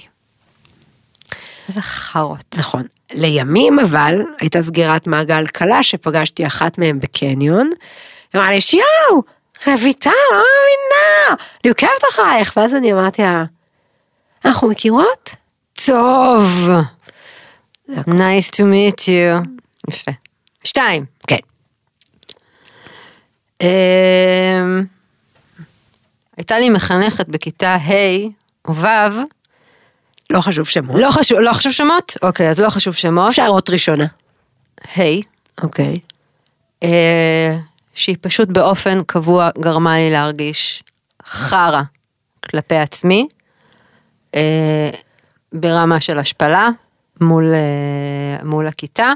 איזה 1.69 1.81
חארות. 1.81 2.55
נכון. 2.57 2.83
לימים 3.13 3.79
אבל 3.79 4.22
הייתה 4.39 4.62
סגירת 4.62 5.08
מעגל 5.08 5.48
קלה 5.48 5.84
שפגשתי 5.84 6.48
אחת 6.48 6.77
מהם 6.77 7.00
בקניון. 7.00 7.70
אמרה 8.36 8.51
לי, 8.51 8.62
שיואו, 8.62 9.24
רויטל, 9.67 10.10
לא 10.32 10.38
מאמינה, 10.38 11.43
אני 11.63 11.70
עוקבת 11.70 12.03
אחרייך. 12.12 12.53
ואז 12.58 12.75
אני 12.75 12.93
אמרתי 12.93 13.22
לה, 13.22 13.43
אנחנו 14.46 14.70
מכירות? 14.70 15.36
טוב. 15.86 16.70
nice 17.89 18.50
to 18.55 18.63
meet 18.63 19.00
you. 19.00 19.48
יפה. 19.89 20.12
שתיים. 20.63 21.05
כן. 21.27 21.38
אמ, 23.62 24.82
הייתה 26.38 26.60
לי 26.60 26.70
מחנכת 26.70 27.29
בכיתה 27.29 27.75
ה' 27.75 28.27
או 28.67 28.75
ו', 28.75 28.88
לא 30.33 30.41
חשוב 30.41 30.67
שמות. 30.67 31.01
לא 31.01 31.11
חשוב, 31.11 31.39
לא 31.39 31.53
חשוב 31.53 31.71
שמות? 31.71 32.17
אוקיי, 32.21 32.49
אז 32.49 32.59
לא 32.59 32.69
חשוב 32.69 32.93
שמות. 32.93 33.29
אפשר 33.29 33.45
אות 33.47 33.69
ראשונה. 33.69 34.05
ה', 34.97 35.01
אוקיי. 35.63 35.99
אה, 36.83 37.57
שהיא 37.93 38.15
פשוט 38.21 38.49
באופן 38.49 39.03
קבוע 39.03 39.49
גרמה 39.59 39.95
לי 39.97 40.11
להרגיש 40.11 40.83
חרא 41.25 41.81
כלפי 42.49 42.75
עצמי, 42.75 43.27
אה, 44.35 44.89
ברמה 45.53 45.99
של 45.99 46.19
השפלה 46.19 46.69
מול, 47.21 47.53
אה, 47.53 48.43
מול 48.43 48.67
הכיתה. 48.67 49.13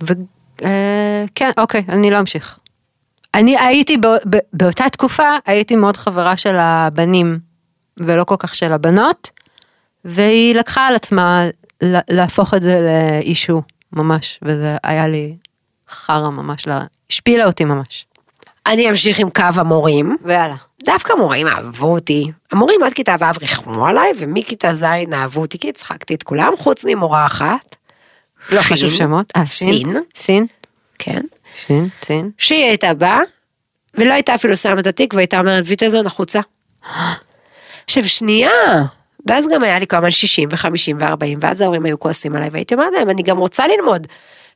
וכן, 0.00 1.50
אוקיי, 1.58 1.84
אני 1.88 2.10
לא 2.10 2.20
אמשיך. 2.20 2.58
אני 3.34 3.58
הייתי 3.58 3.96
בא, 3.96 4.16
ב, 4.30 4.36
באותה 4.52 4.88
תקופה, 4.88 5.28
הייתי 5.46 5.76
מאוד 5.76 5.96
חברה 5.96 6.36
של 6.36 6.56
הבנים, 6.56 7.49
ולא 8.00 8.24
כל 8.24 8.36
כך 8.38 8.54
של 8.54 8.72
הבנות, 8.72 9.30
והיא 10.04 10.54
לקחה 10.54 10.86
על 10.86 10.94
עצמה 10.94 11.44
לה- 11.82 12.00
להפוך 12.10 12.54
את 12.54 12.62
זה 12.62 12.80
לאישו, 12.80 13.62
ממש, 13.92 14.38
וזה 14.42 14.76
היה 14.82 15.08
לי 15.08 15.36
חרא 15.90 16.30
ממש, 16.30 16.66
לה- 16.66 16.84
השפילה 17.10 17.46
אותי 17.46 17.64
ממש. 17.64 18.06
אני 18.66 18.90
אמשיך 18.90 19.18
עם 19.18 19.30
קו 19.30 19.42
המורים. 19.54 20.16
ויאללה. 20.24 20.54
דווקא 20.84 21.12
מורים 21.12 21.46
אהבו 21.46 21.92
אותי. 21.92 22.30
המורים 22.52 22.82
עד 22.82 22.92
כיתה 22.94 23.16
ו' 23.20 23.24
ריחמו 23.40 23.86
עליי, 23.86 24.12
ומכיתה 24.18 24.74
ז' 24.74 24.82
אהבו 25.12 25.40
אותי 25.40 25.58
כי 25.58 25.68
הצחקתי 25.68 26.14
את 26.14 26.22
כולם, 26.22 26.52
חוץ 26.58 26.84
ממורה 26.84 27.26
אחת. 27.26 27.76
לא 28.52 28.62
שין. 28.62 28.76
חשוב 28.76 28.90
שמות. 28.90 29.32
אה, 29.36 29.44
סין. 29.44 29.68
סין. 29.68 29.96
סין. 30.14 30.46
כן. 30.98 31.20
סין. 31.66 31.88
סין. 32.04 32.30
שהיא 32.38 32.64
הייתה 32.64 32.94
באה, 32.94 33.20
ולא 33.94 34.12
הייתה 34.12 34.34
אפילו 34.34 34.56
שמה 34.56 34.80
את 34.80 34.86
התיק, 34.86 35.14
והייתה 35.14 35.40
אומרת 35.40 35.64
ויטזון 35.66 36.06
החוצה. 36.06 36.40
עכשיו 37.90 38.08
שנייה, 38.08 38.50
ואז 39.26 39.46
גם 39.54 39.62
היה 39.62 39.78
לי 39.78 39.86
כל 39.86 39.96
הזמן 39.96 40.10
60 40.10 40.48
ו-50 40.52 40.94
ו-40, 40.98 41.38
ואז 41.40 41.60
ההורים 41.60 41.84
היו 41.84 41.98
כועסים 41.98 42.36
עליי, 42.36 42.48
והייתי 42.52 42.74
אומרת 42.74 42.92
להם, 42.92 43.10
אני 43.10 43.22
גם 43.22 43.38
רוצה 43.38 43.66
ללמוד. 43.66 44.06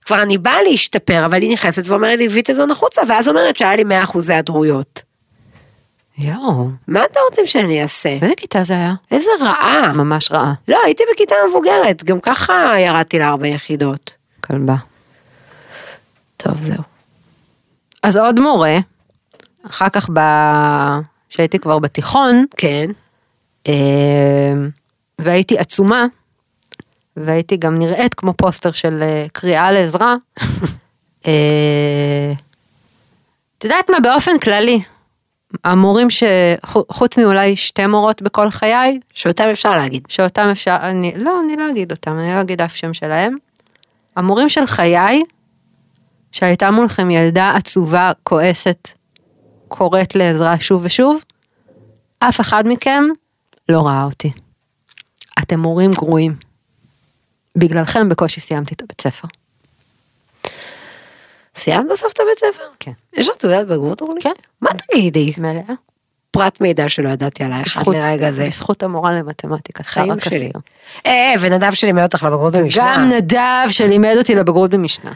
כבר 0.04 0.22
אני 0.22 0.38
באה 0.38 0.62
להשתפר, 0.62 1.26
אבל 1.26 1.42
היא 1.42 1.52
נכנסת 1.52 1.82
ואומרת 1.86 2.18
לי 2.18 2.28
ויטזון 2.28 2.70
החוצה, 2.70 3.02
ואז 3.08 3.28
אומרת 3.28 3.56
שהיה 3.56 3.76
לי 3.76 3.84
100 3.84 4.02
אחוזי 4.02 4.32
היעדרויות. 4.32 5.02
יואו. 6.18 6.68
מה 6.88 7.04
אתם 7.04 7.20
רוצים 7.30 7.46
שאני 7.46 7.82
אעשה? 7.82 8.16
באיזה 8.20 8.34
כיתה 8.34 8.64
זה 8.64 8.74
היה? 8.74 8.94
איזה 9.10 9.30
רעה. 9.40 9.92
ממש 9.92 10.32
רעה. 10.32 10.52
לא, 10.68 10.78
הייתי 10.84 11.02
בכיתה 11.14 11.34
מבוגרת, 11.48 12.04
גם 12.04 12.20
ככה 12.20 12.72
ירדתי 12.78 13.18
לארבע 13.18 13.46
יחידות. 13.46 14.14
כלבה. 14.40 14.76
טוב, 16.36 16.60
זהו. 16.60 16.82
אז 18.02 18.16
עוד 18.16 18.40
מורה, 18.40 18.78
אחר 19.66 19.88
כך 19.88 20.10
ב... 20.12 20.20
שהייתי 21.28 21.58
כבר 21.58 21.78
בתיכון, 21.78 22.44
כן. 22.56 22.90
אה, 23.68 24.54
והייתי 25.20 25.58
עצומה, 25.58 26.06
והייתי 27.16 27.56
גם 27.56 27.78
נראית 27.78 28.14
כמו 28.14 28.34
פוסטר 28.34 28.70
של 28.70 29.02
אה, 29.02 29.26
קריאה 29.32 29.72
לעזרה. 29.72 30.16
אה, 31.26 32.32
את 33.58 33.64
יודעת 33.64 33.90
מה, 33.90 34.00
באופן 34.00 34.38
כללי, 34.38 34.80
המורים 35.64 36.08
שחוץ 36.10 37.18
מאולי 37.18 37.56
שתי 37.56 37.86
מורות 37.86 38.22
בכל 38.22 38.50
חיי, 38.50 39.00
שאותם 39.14 39.48
אפשר 39.52 39.76
להגיד. 39.76 40.02
שאותם 40.08 40.48
אפשר, 40.52 40.76
אני, 40.80 41.12
לא, 41.16 41.40
אני 41.44 41.56
לא 41.56 41.70
אגיד 41.70 41.90
אותם, 41.90 42.18
אני 42.18 42.34
לא 42.34 42.40
אגיד 42.40 42.60
אף 42.60 42.76
שם 42.76 42.94
שלהם. 42.94 43.36
המורים 44.16 44.48
של 44.48 44.66
חיי, 44.66 45.22
שהייתה 46.32 46.70
מולכם 46.70 47.10
ילדה 47.10 47.52
עצובה, 47.56 48.12
כועסת, 48.22 48.88
קוראת 49.68 50.14
לעזרה 50.14 50.60
שוב 50.60 50.84
ושוב, 50.84 51.22
אף 52.18 52.40
אחד 52.40 52.64
מכם 52.66 53.04
לא 53.68 53.86
ראה 53.86 54.04
אותי. 54.04 54.32
אתם 55.38 55.60
מורים 55.60 55.90
גרועים. 55.90 56.36
בגללכם 57.56 58.08
בקושי 58.08 58.40
סיימתי 58.40 58.74
את 58.74 58.82
הבית 58.82 59.00
ספר. 59.00 59.28
סיימת 61.56 61.86
בסוף 61.92 62.12
את 62.12 62.20
הבית 62.20 62.38
ספר? 62.38 62.64
כן. 62.80 62.92
יש 63.12 63.28
לך 63.28 63.36
תעודת 63.36 63.66
בגרות 63.66 64.00
אורלי? 64.00 64.20
כן. 64.20 64.32
מה 64.60 64.70
תגידי? 64.70 65.32
מלאה. 65.38 65.74
פרט 66.30 66.60
מידע 66.60 66.88
שלא 66.88 67.08
ידעתי 67.08 67.44
עלייך 67.44 67.78
עד 67.78 67.88
לרגע 67.88 68.32
זה. 68.32 68.46
בזכות 68.46 68.82
המורה 68.82 69.12
למתמטיקה, 69.12 69.82
חיים 69.82 70.20
שלי. 70.20 70.50
אה, 71.06 71.10
אה, 71.10 71.34
ונדב 71.40 71.74
שלימד 71.74 72.02
אותך 72.02 72.22
לבגרות 72.22 72.52
במשנה. 72.52 72.94
גם 72.96 73.08
נדב 73.08 73.66
שלימד 73.70 74.14
אותי 74.18 74.34
לבגרות 74.34 74.70
במשנה. 74.70 75.12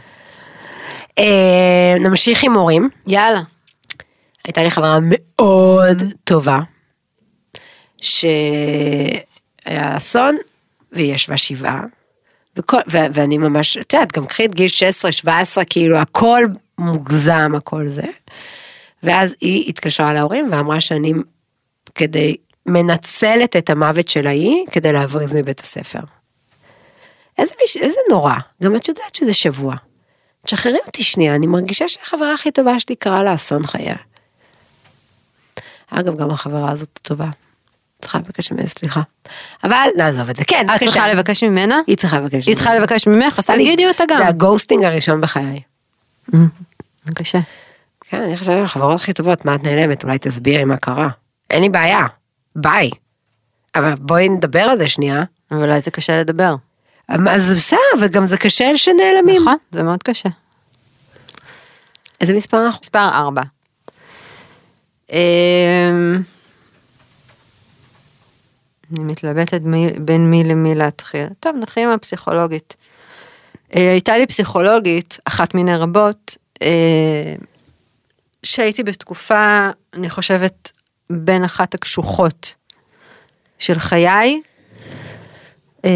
אה, 1.17 1.95
נמשיך 1.99 2.43
עם 2.43 2.53
מורים. 2.53 2.89
יאללה. 3.07 3.41
הייתה 4.45 4.63
לי 4.63 4.71
חברה 4.71 4.99
מאוד 5.01 6.03
טובה, 6.23 6.59
שהיה 8.01 9.21
אסון, 9.97 10.37
והיא 10.91 11.13
ישבה 11.13 11.37
שבעה, 11.37 11.83
וכל, 12.55 12.77
ו, 12.91 12.97
ואני 13.13 13.37
ממש, 13.37 13.77
את 13.77 13.93
יודעת, 13.93 14.11
גם 14.11 14.25
קחי 14.25 14.45
את 14.45 14.55
גיל 14.55 14.69
16-17, 15.25 15.29
כאילו 15.69 15.97
הכל 15.97 16.43
מוגזם, 16.77 17.51
הכל 17.57 17.87
זה. 17.87 18.03
ואז 19.03 19.35
היא 19.41 19.69
התקשרה 19.69 20.13
להורים 20.13 20.49
ואמרה 20.51 20.81
שאני 20.81 21.13
כדי, 21.95 22.35
מנצלת 22.65 23.55
את 23.55 23.69
המוות 23.69 24.07
של 24.07 24.27
ההיא 24.27 24.65
כדי 24.71 24.91
להבריז 24.93 25.35
מבית 25.35 25.59
הספר. 25.59 25.99
איזה, 27.37 27.53
מש- 27.63 27.77
איזה 27.77 27.99
נורא, 28.09 28.33
גם 28.63 28.75
את 28.75 28.87
יודעת 28.87 29.15
שזה 29.15 29.33
שבוע. 29.33 29.75
תשחררי 30.45 30.77
אותי 30.87 31.03
שנייה, 31.03 31.35
אני 31.35 31.47
מרגישה 31.47 31.87
שהחברה 31.87 32.33
הכי 32.33 32.51
טובה 32.51 32.79
שלי 32.79 32.95
קרה 32.95 33.23
לה 33.23 33.33
אסון 33.33 33.67
חייה. 33.67 33.95
אגב, 35.89 36.17
גם 36.17 36.31
החברה 36.31 36.71
הזאת 36.71 36.99
טובה. 37.01 37.29
צריכה 38.01 38.17
לבקש 38.17 38.51
ממנה 38.51 38.65
סליחה. 38.65 39.01
אבל 39.63 39.87
נעזוב 39.97 40.29
את 40.29 40.35
זה, 40.35 40.43
כן, 40.45 40.65
את. 40.75 40.79
צריכה 40.79 41.13
לבקש 41.13 41.43
ממנה? 41.43 41.79
היא 41.87 41.97
צריכה 41.97 42.19
לבקש 42.19 42.47
היא 42.47 42.55
צריכה 42.55 42.69
ממנה. 42.69 42.81
לבקש 42.81 43.07
ממך, 43.07 43.39
אז 43.39 43.45
תגידי 43.45 43.87
אותה 43.87 44.03
גם. 44.09 44.17
זה 44.17 44.27
הגוסטינג 44.27 44.83
הראשון 44.83 45.21
בחיי. 45.21 45.61
קשה. 47.15 47.39
כן, 48.01 48.21
אני 48.21 48.37
חושבת 48.37 48.65
החברות 48.65 49.01
הכי 49.01 49.13
טובות, 49.13 49.45
מה 49.45 49.55
את 49.55 49.63
נעלמת? 49.63 50.03
אולי 50.03 50.17
תסבירי 50.19 50.63
מה 50.63 50.77
קרה. 50.77 51.09
אין 51.49 51.61
לי 51.61 51.69
בעיה, 51.69 52.05
ביי. 52.55 52.89
אבל 53.75 53.93
בואי 53.95 54.29
נדבר 54.29 54.61
על 54.61 54.77
זה 54.77 54.87
שנייה. 54.87 55.23
אבל 55.51 55.63
אולי 55.63 55.81
זה 55.81 55.91
קשה 55.91 56.19
לדבר. 56.19 56.55
אז 57.07 57.53
בסדר, 57.55 57.79
וגם 58.01 58.25
זה 58.25 58.37
קשה 58.37 58.77
שנעלמים. 58.77 59.41
נכון, 59.41 59.57
זה 59.71 59.83
מאוד 59.83 60.03
קשה. 60.03 60.29
איזה 62.21 62.33
מספר 62.33 62.65
אנחנו? 62.65 62.79
מספר 62.83 63.09
4. 63.09 63.41
אני 68.91 69.03
מתלבטת 69.03 69.61
מי- 69.63 69.93
בין 69.99 70.29
מי 70.29 70.43
למי 70.43 70.75
להתחיל. 70.75 71.27
טוב, 71.39 71.55
נתחיל 71.55 71.83
עם 71.83 71.89
הפסיכולוגית. 71.89 72.75
אה, 73.75 73.91
הייתה 73.91 74.17
לי 74.17 74.27
פסיכולוגית, 74.27 75.17
אחת 75.25 75.53
מיני 75.53 75.75
רבות, 75.75 76.37
אה, 76.61 77.35
שהייתי 78.43 78.83
בתקופה, 78.83 79.69
אני 79.93 80.09
חושבת, 80.09 80.71
בין 81.09 81.43
אחת 81.43 81.73
הקשוחות 81.73 82.55
של 83.59 83.79
חיי, 83.79 84.41
אה, 85.85 85.91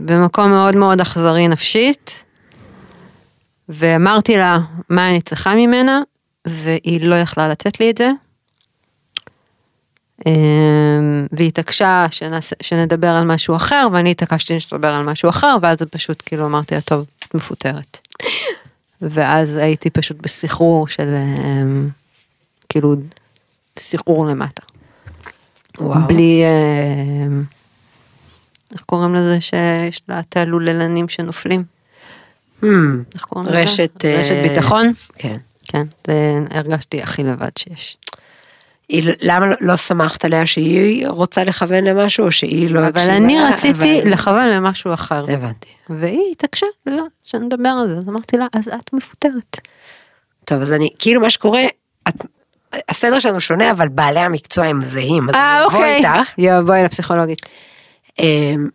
במקום 0.00 0.50
מאוד 0.50 0.76
מאוד 0.76 1.00
אכזרי 1.00 1.48
נפשית, 1.48 2.24
ואמרתי 3.68 4.36
לה 4.36 4.58
מה 4.88 5.10
אני 5.10 5.20
צריכה 5.20 5.54
ממנה, 5.54 6.00
והיא 6.46 7.06
לא 7.08 7.14
יכלה 7.14 7.48
לתת 7.48 7.80
לי 7.80 7.90
את 7.90 7.98
זה. 7.98 8.08
אמ, 10.26 11.26
והיא 11.32 11.48
התעקשה 11.48 12.06
שנעשה- 12.10 12.56
שנדבר 12.62 13.08
על 13.08 13.24
משהו 13.26 13.56
אחר, 13.56 13.86
ואני 13.92 14.10
התעקשתי 14.10 14.60
שנדבר 14.60 14.88
על 14.88 15.04
משהו 15.04 15.28
אחר, 15.30 15.56
ואז 15.62 15.76
פשוט 15.90 16.22
כאילו 16.26 16.46
אמרתי 16.46 16.74
לה, 16.74 16.80
טוב, 16.80 17.06
את 17.18 17.34
מפוטרת. 17.34 17.98
ואז 19.00 19.56
הייתי 19.56 19.90
פשוט 19.90 20.16
בסחרור 20.20 20.88
של, 20.88 21.14
אמ, 21.14 21.88
כאילו, 22.68 22.94
סחרור 23.78 24.26
למטה. 24.26 24.62
וואו. 25.80 26.06
בלי, 26.06 26.42
אמ, 26.44 27.44
איך 28.72 28.80
קוראים 28.80 29.14
לזה 29.14 29.40
שיש 29.40 30.02
לה 30.08 30.20
את 30.20 30.36
הלוללנים 30.36 31.08
שנופלים? 31.08 31.64
Hmm, 32.62 32.64
איך 33.14 33.22
קוראים 33.24 33.48
לזה? 33.48 33.60
רשת, 33.62 34.04
אה, 34.04 34.18
רשת 34.20 34.36
ביטחון? 34.48 34.92
כן. 35.14 35.36
כן, 35.64 35.86
הרגשתי 36.50 37.02
הכי 37.02 37.22
לבד 37.24 37.50
שיש. 37.58 37.96
היא- 38.92 39.12
למה 39.20 39.46
לא- 39.46 39.56
לא 39.60 39.76
שמחת 39.76 40.24
עליה 40.24 40.46
שהיא 40.46 41.08
רוצה 41.08 41.44
לכוון 41.44 41.84
למשהו, 41.84 42.24
או 42.26 42.32
שהיא 42.32 42.70
לא 42.70 42.78
אבל 42.80 42.88
הקשיבה 42.88 43.16
אני 43.16 43.36
לה, 43.38 43.48
רציתי 43.52 44.00
אבל- 44.02 44.12
לכוון 44.12 44.48
למשהו 44.48 44.94
אחר. 44.94 45.24
הבנתי. 45.28 45.68
והיא 45.90 46.20
התעקשה, 46.32 46.66
לא, 46.86 47.04
שנדבר 47.22 47.68
על 47.68 47.88
זה, 47.88 47.96
אז 47.98 48.08
אמרתי 48.08 48.36
לה, 48.36 48.46
אז 48.52 48.68
את 48.68 48.92
מפוטרת. 48.92 49.56
טוב, 50.44 50.60
אז 50.60 50.72
אני, 50.72 50.90
כאילו 50.98 51.20
מה 51.20 51.30
שקורה, 51.30 51.62
את, 52.08 52.14
הסדר 52.88 53.18
שלנו 53.18 53.40
שונה, 53.40 53.70
אבל 53.70 53.88
בעלי 53.88 54.20
המקצוע 54.20 54.66
הם 54.66 54.82
זהים. 54.82 55.30
אה, 55.34 55.56
אני 55.56 55.64
אוקיי. 55.64 55.96
איתך. 55.96 56.08
יואו, 56.38 56.66
בואי 56.66 56.84
לפסיכולוגית. 56.84 57.38
אמ, 58.18 58.68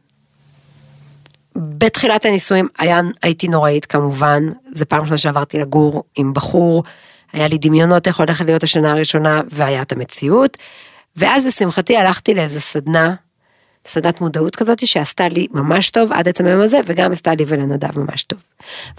בתחילת 1.56 2.26
הנישואים 2.26 2.68
היה, 2.80 3.02
הייתי 3.24 3.48
נוראית 3.48 3.86
כמובן, 3.86 4.44
זה 4.72 4.86
פעם 4.86 5.02
ראשונה 5.02 5.18
שעברתי 5.18 5.60
לגור 5.60 6.04
עם 6.16 6.34
בחור, 6.34 6.84
היה 7.34 7.48
לי 7.48 7.58
דמיונות 7.58 8.08
איך 8.08 8.20
הולכת 8.20 8.46
להיות 8.46 8.64
השנה 8.64 8.92
הראשונה 8.92 9.42
והיה 9.50 9.82
את 9.82 9.92
המציאות, 9.92 10.58
ואז 11.16 11.46
לשמחתי 11.46 11.98
הלכתי 11.98 12.34
לאיזה 12.34 12.62
סדנה, 12.62 13.16
סדנת 13.86 14.22
מודעות 14.22 14.56
כזאת 14.56 14.88
שעשתה 14.88 15.28
לי 15.28 15.48
ממש 15.52 15.92
טוב 15.92 16.12
עד 16.12 16.28
עצם 16.28 16.46
היום 16.46 16.62
הזה 16.62 16.80
וגם 16.86 17.12
עשתה 17.12 17.36
לי 17.36 17.44
ולנדב 17.48 18.00
ממש 18.00 18.24
טוב. 18.24 18.40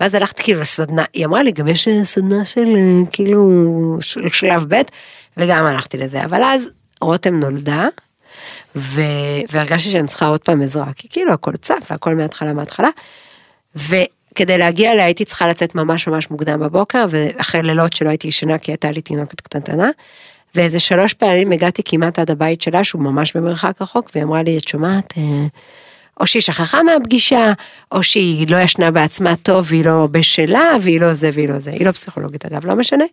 ואז 0.00 0.14
הלכתי 0.14 0.42
כאילו 0.42 0.60
לסדנה, 0.60 1.04
היא 1.12 1.26
אמרה 1.26 1.42
לי 1.42 1.52
גם 1.52 1.68
יש 1.68 1.88
סדנה 2.02 2.44
של 2.44 2.76
אה, 2.76 3.10
כאילו 3.12 3.96
של 4.00 4.28
שלב 4.28 4.74
ב' 4.74 4.82
וגם 5.36 5.64
הלכתי 5.64 5.98
לזה, 5.98 6.24
אבל 6.24 6.42
אז 6.42 6.70
רותם 7.00 7.40
נולדה 7.40 7.88
ו... 8.76 9.00
והרגשתי 9.50 9.90
שאני 9.90 10.06
צריכה 10.06 10.26
עוד 10.26 10.40
פעם 10.40 10.62
עזרה, 10.62 10.92
כי 10.96 11.08
כאילו 11.10 11.32
הכל 11.32 11.56
צף 11.56 11.90
והכל 11.90 12.14
מההתחלה 12.14 12.52
מההתחלה. 12.52 12.88
וכדי 14.38 14.58
להגיע 14.58 14.92
אליה 14.92 15.04
הייתי 15.04 15.24
צריכה 15.24 15.48
לצאת 15.48 15.74
ממש 15.74 16.08
ממש 16.08 16.30
מוקדם 16.30 16.60
בבוקר, 16.60 17.06
ואחרי 17.10 17.62
לילות 17.62 17.92
שלא 17.92 18.08
הייתי 18.08 18.28
ישנה 18.28 18.58
כי 18.58 18.70
הייתה 18.70 18.90
לי 18.90 19.00
תינוקת 19.00 19.40
קטנטנה. 19.40 19.90
ואיזה 20.54 20.80
שלוש 20.80 21.14
פעמים 21.14 21.52
הגעתי 21.52 21.82
כמעט 21.84 22.18
עד 22.18 22.30
הבית 22.30 22.62
שלה, 22.62 22.84
שהוא 22.84 23.02
ממש 23.02 23.36
במרחק 23.36 23.82
רחוק, 23.82 24.10
והיא 24.14 24.24
אמרה 24.24 24.42
לי, 24.42 24.58
את 24.58 24.68
שומעת, 24.68 25.14
אה, 25.18 25.46
או 26.20 26.26
שהיא 26.26 26.42
שכחה 26.42 26.82
מהפגישה, 26.82 27.52
או 27.92 28.02
שהיא 28.02 28.50
לא 28.50 28.56
ישנה 28.56 28.90
בעצמה 28.90 29.36
טוב 29.36 29.66
והיא 29.68 29.84
לא 29.84 30.08
בשלה, 30.10 30.70
והיא 30.80 31.00
לא 31.00 31.14
זה 31.14 31.30
והיא 31.32 31.48
לא 31.48 31.58
זה. 31.58 31.70
היא 31.70 31.86
לא 31.86 31.92
פסיכולוגית 31.92 32.46
אגב, 32.46 32.66
לא 32.66 32.74
משנה. 32.74 33.04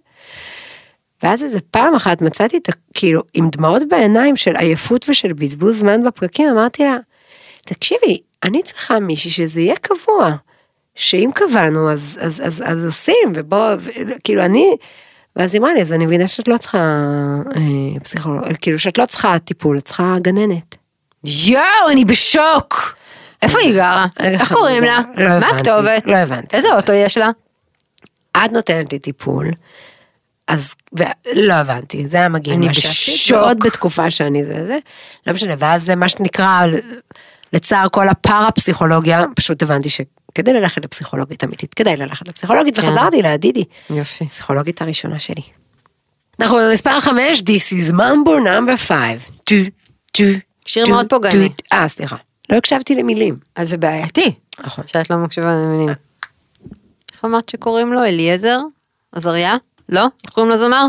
ואז 1.24 1.44
איזה 1.44 1.60
פעם 1.72 1.96
אחת 1.96 2.22
מצאתי 2.22 2.58
את. 2.58 2.70
כאילו, 2.94 3.22
עם 3.34 3.50
דמעות 3.50 3.84
בעיניים 3.90 4.36
של 4.36 4.56
עייפות 4.56 5.06
ושל 5.10 5.34
בזבוז 5.34 5.80
זמן 5.80 6.04
בפקקים, 6.04 6.50
אמרתי 6.50 6.84
לה, 6.84 6.98
תקשיבי, 7.66 8.22
אני 8.44 8.64
צריכה 8.64 9.00
מישהי 9.00 9.32
שזה 9.32 9.62
יהיה 9.62 9.76
קבוע. 9.76 10.36
שאם 10.96 11.30
קבענו 11.34 11.92
אז, 11.92 12.20
אז, 12.22 12.42
אז, 12.46 12.64
אז 12.66 12.86
עושים, 12.86 13.32
ובוא, 13.36 13.70
כאילו 14.24 14.46
אני, 14.46 14.76
ואז 15.36 15.54
היא 15.54 15.62
אמרה 15.62 15.74
לי, 15.74 15.82
אז 15.82 15.94
אני 15.94 16.06
מבינה 16.06 16.28
שאת 16.28 16.48
לא 16.48 16.58
צריכה 16.58 16.78
אה, 17.56 18.00
פסיכולוג, 18.04 18.44
כאילו 18.62 18.80
שאת 18.80 18.98
לא 18.98 19.06
צריכה 19.06 19.40
טיפול, 19.40 19.78
את 19.78 19.86
צריכה 19.86 20.16
גננת. 20.22 20.76
יואו, 21.24 21.90
אני 21.92 22.06
בשוק! 22.06 22.96
איפה 23.42 23.60
היא 23.60 23.74
גרה? 23.74 24.06
איך 24.20 24.54
קוראים 24.54 24.84
לה? 24.84 25.02
לא 25.18 25.30
מה 25.30 25.36
הבנתי, 25.36 25.56
הכתובת? 25.56 26.04
לא 26.06 26.16
הבנתי. 26.16 26.56
איזה 26.56 26.68
אוטו 26.76 26.94
יש 26.94 27.18
לה? 27.18 27.30
את 28.38 28.52
נותנת 28.52 28.94
לי 28.94 29.00
טיפול, 29.00 29.52
אז 30.48 30.76
ו... 31.00 31.04
לא 31.34 31.54
הבנתי, 31.54 32.06
זה 32.06 32.18
היה 32.18 32.30
מגעיל 32.30 32.58
אני 32.58 32.68
מה 32.68 32.74
שעשית, 32.74 33.16
בשוק. 33.16 33.38
ועוד 33.38 33.60
בתקופה 33.60 34.10
שאני 34.10 34.46
זה 34.46 34.66
זה, 34.66 34.78
לא 35.28 35.34
משנה, 35.34 35.54
ואז 35.60 35.86
זה 35.86 35.96
מה 35.96 36.10
שנקרא, 36.10 36.66
לצער 37.54 37.90
כל 37.90 38.10
הפארה-פסיכולוגיה, 38.10 39.24
פשוט 39.36 39.64
הבנתי 39.64 39.90
שכדי 40.36 40.54
ללכת 40.54 40.86
לפסיכולוגית 40.86 41.44
אמיתית, 41.44 41.74
כדאי 41.74 41.98
ללכת 41.98 42.28
לפסיכולוגית, 42.28 42.80
כן. 42.80 42.90
וחזרתי 42.90 43.22
לה, 43.22 43.38
דידי, 43.38 43.64
יופי. 43.90 44.28
פסיכולוגית 44.28 44.82
הראשונה 44.82 45.20
שלי. 45.20 45.42
אנחנו 46.40 46.58
במספר 46.58 47.00
5, 47.00 47.40
This 47.40 47.44
is 47.44 47.92
Mambo 47.94 48.46
number 48.46 48.78
5. 48.78 49.22
טו, 49.44 49.56
טו, 50.12 50.24
שיר 50.66 50.90
מאוד 50.90 51.10
פוגעני. 51.10 51.50
אה, 51.74 51.88
סליחה, 51.88 52.16
לא 52.50 52.58
הקשבתי 52.58 52.96
למילים. 52.96 53.38
אז 53.56 53.70
זה 53.70 53.78
בעייתי, 53.78 54.32
נכון. 54.66 54.88
שאת 54.88 55.10
לא 55.10 55.18
מקשיבה 55.18 55.52
למילים. 55.56 55.90
איך 57.14 57.26
אמרת 57.26 57.50
שקוראים 57.50 57.94
לו? 57.94 58.04
אליעזר? 58.04 58.60
עזריה? 59.12 59.58
לא? 59.90 60.08
איך 60.26 60.34
קוראים 60.34 60.52
לזמר? 60.54 60.86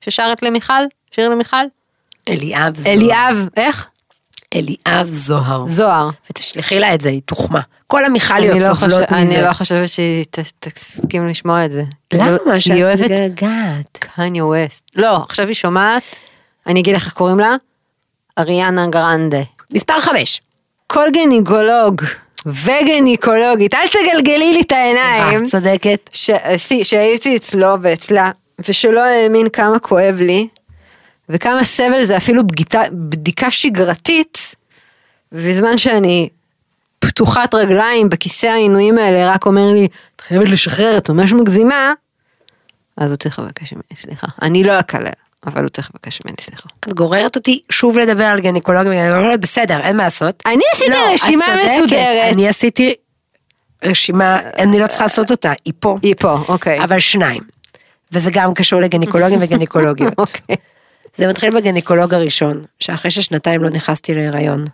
ששרת 0.00 0.42
למיכל? 0.42 0.82
שיר 1.10 1.28
למיכל? 1.28 1.56
אליאב 2.28 2.76
זוהר. 2.76 2.92
אליאב, 2.94 3.48
איך? 3.56 3.88
אליאב 4.54 5.06
זוהר. 5.10 5.64
זוהר. 5.68 6.10
ותשלחי 6.30 6.80
לה 6.80 6.94
את 6.94 7.00
זה, 7.00 7.08
היא 7.08 7.22
תוחמה. 7.24 7.60
כל 7.90 8.04
המיכליות 8.04 8.58
לא 8.58 8.74
סובלות 8.74 8.78
חושב- 9.08 9.22
מזה. 9.24 9.34
אני 9.36 9.42
לא 9.42 9.52
חושבת 9.52 9.88
שהיא 9.88 10.24
תסכים 10.60 11.26
לשמוע 11.26 11.64
את 11.64 11.70
זה. 11.72 11.82
למה? 12.12 12.36
כי 12.54 12.60
שאת 12.60 12.74
היא 12.74 12.84
אוהבת 12.84 13.10
מתגעגעת. 13.10 13.96
קניה 13.98 14.44
ווסט. 14.44 14.90
לא, 14.96 15.16
עכשיו 15.16 15.46
היא 15.46 15.54
שומעת, 15.54 16.02
אני 16.66 16.80
אגיד 16.80 16.94
לך 16.94 17.04
איך 17.04 17.12
קוראים 17.12 17.38
לה? 17.38 17.56
אריאנה 18.38 18.86
גרנדה. 18.86 19.40
מספר 19.70 20.00
5. 20.00 20.40
כל 20.86 21.08
גניקולוג 21.12 22.02
וגניקולוגית, 22.46 23.74
אל 23.74 23.88
תגלגלי 23.88 24.52
לי 24.52 24.60
את 24.60 24.72
העיניים. 24.72 25.44
צודקת. 25.46 26.10
שעשי- 26.12 26.84
שהייתי 26.84 27.36
אצלו 27.36 27.74
ואצלה, 27.82 28.30
ושלא 28.68 29.00
האמין 29.04 29.48
כמה 29.48 29.78
כואב 29.78 30.16
לי, 30.20 30.48
וכמה 31.28 31.64
סבל 31.64 32.04
זה 32.04 32.16
אפילו 32.16 32.46
בגיטה, 32.46 32.82
בדיקה 32.92 33.50
שגרתית, 33.50 34.54
בזמן 35.32 35.78
שאני 35.78 36.28
פתוחת 36.98 37.54
רגליים 37.54 38.08
בכיסא 38.08 38.46
העינויים 38.46 38.98
האלה, 38.98 39.30
רק 39.30 39.46
אומר 39.46 39.72
לי, 39.72 39.88
את 40.16 40.20
חייבת 40.20 40.48
לשחרר, 40.48 40.98
את 40.98 41.10
ממש 41.10 41.32
מגזימה, 41.32 41.92
אז 42.96 43.10
הוא 43.10 43.16
צריך 43.16 43.38
לבקש 43.38 43.72
ממני 43.72 43.84
סליחה. 43.94 44.26
אני 44.42 44.64
לא 44.64 44.80
אקלל, 44.80 45.06
אבל 45.46 45.62
הוא 45.62 45.68
צריך 45.68 45.90
לבקש 45.94 46.20
ממני 46.24 46.36
סליחה. 46.40 46.68
את 46.88 46.94
גוררת 46.94 47.36
אותי 47.36 47.62
שוב 47.70 47.98
לדבר 47.98 48.24
על 48.24 48.40
גניקולוגיה 48.40 48.92
וגניקולוגיה, 48.92 49.36
בסדר, 49.36 49.80
אין 49.80 49.96
מה 49.96 50.04
לעשות. 50.04 50.42
אני 50.46 50.64
עשיתי 50.72 50.90
לא, 50.90 50.96
את 50.96 51.14
רשימה 51.14 51.44
צודקת, 51.44 51.80
מסודרת. 51.80 52.32
אני 52.34 52.48
עשיתי 52.48 52.94
רשימה, 53.84 54.38
אני 54.58 54.80
לא 54.80 54.86
צריכה 54.86 55.04
לעשות 55.04 55.30
אותה, 55.30 55.52
היא 55.64 55.72
פה. 55.80 55.98
היא 56.02 56.14
פה, 56.18 56.38
אוקיי. 56.48 56.84
אבל 56.84 57.00
שניים. 57.00 57.42
וזה 58.12 58.30
גם 58.32 58.54
קשור 58.54 58.80
לגניקולוגים 58.80 59.38
וגניקולוגיות. 59.42 60.14
אוקיי. 60.18 60.56
זה 61.16 61.28
מתחיל 61.28 61.50
בגניקולוג 61.50 62.14
הראשון, 62.14 62.64
שאחרי 62.80 63.10
ששנתיים 63.10 63.62
לא 63.62 63.70
נכנסתי 63.70 64.14
להיריון. 64.14 64.64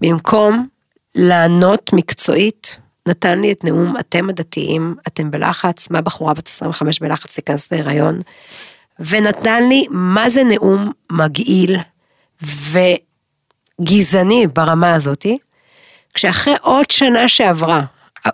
במקום 0.00 0.68
לענות 1.14 1.90
מקצועית 1.92 2.78
נתן 3.08 3.40
לי 3.40 3.52
את 3.52 3.64
נאום 3.64 3.96
אתם 4.00 4.28
הדתיים, 4.30 4.94
אתם 5.08 5.30
בלחץ, 5.30 5.90
מה 5.90 6.00
בחורה 6.00 6.34
בת 6.34 6.48
25 6.48 7.00
בלחץ 7.00 7.38
להיכנס 7.38 7.72
להיריון, 7.72 8.18
ונתן 9.00 9.68
לי 9.68 9.86
מה 9.90 10.28
זה 10.28 10.44
נאום 10.44 10.92
מגעיל 11.12 11.76
וגזעני 13.80 14.46
ברמה 14.46 14.94
הזאתי, 14.94 15.38
כשאחרי 16.14 16.54
עוד 16.60 16.90
שנה 16.90 17.28
שעברה, 17.28 17.84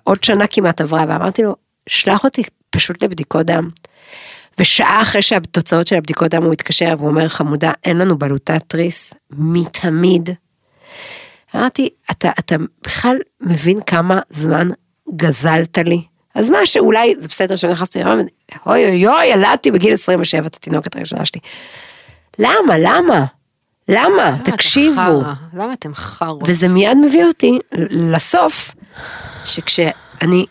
עוד 0.04 0.24
שנה 0.24 0.46
כמעט 0.46 0.80
עברה, 0.80 1.04
ואמרתי 1.08 1.42
לו, 1.42 1.56
שלח 1.88 2.24
אותי 2.24 2.42
פשוט 2.70 3.02
לבדיקות 3.04 3.46
דם. 3.46 3.68
ושעה 4.58 5.02
אחרי 5.02 5.22
שהתוצאות 5.22 5.86
של 5.86 5.96
הבדיקות 5.96 6.30
דם 6.30 6.42
הוא 6.42 6.52
התקשר 6.52 6.94
והוא 6.98 7.08
אומר 7.08 7.28
חמודה 7.28 7.72
אין 7.84 7.98
לנו 7.98 8.18
בלוטת 8.18 8.62
תריס 8.66 9.14
מתמיד. 9.30 10.30
אמרתי 11.54 11.88
אתה 12.10 12.30
אתה 12.38 12.56
בכלל 12.84 13.16
מבין 13.40 13.80
כמה 13.80 14.20
זמן 14.30 14.68
גזלת 15.16 15.78
לי 15.78 16.02
אז 16.34 16.50
מה 16.50 16.66
שאולי 16.66 17.14
זה 17.18 17.28
בסדר 17.28 17.56
שנכנסתי 17.56 17.98
להיריון 17.98 18.26
אוי 18.66 18.86
אוי 18.86 19.06
אוי 19.06 19.26
ילדתי 19.26 19.70
בגיל 19.70 19.94
27 19.94 20.46
את 20.46 20.54
התינוקת 20.54 20.96
הראשונה 20.96 21.24
שלי. 21.24 21.40
למה 22.38 22.78
למה 22.78 23.24
למה 23.88 24.36
תקשיבו 24.44 25.22
למה 25.54 25.72
אתם 25.72 25.94
חרות? 25.94 26.42
וזה 26.46 26.68
מיד 26.68 26.96
מביא 26.96 27.24
אותי 27.24 27.58
לסוף 27.90 28.74
שכשאני 29.44 30.46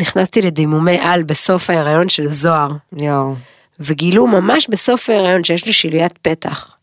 נכנסתי 0.00 0.42
לדימומי 0.42 0.98
על 1.00 1.22
בסוף 1.22 1.70
ההיריון 1.70 2.08
של 2.08 2.28
זוהר 2.28 2.70
יואו. 2.96 3.34
וגילו 3.80 4.26
ממש 4.26 4.66
בסוף 4.70 5.10
ההיריון 5.10 5.44
שיש 5.44 5.66
לי 5.66 5.72
שליית 5.72 6.18
פתח. 6.22 6.75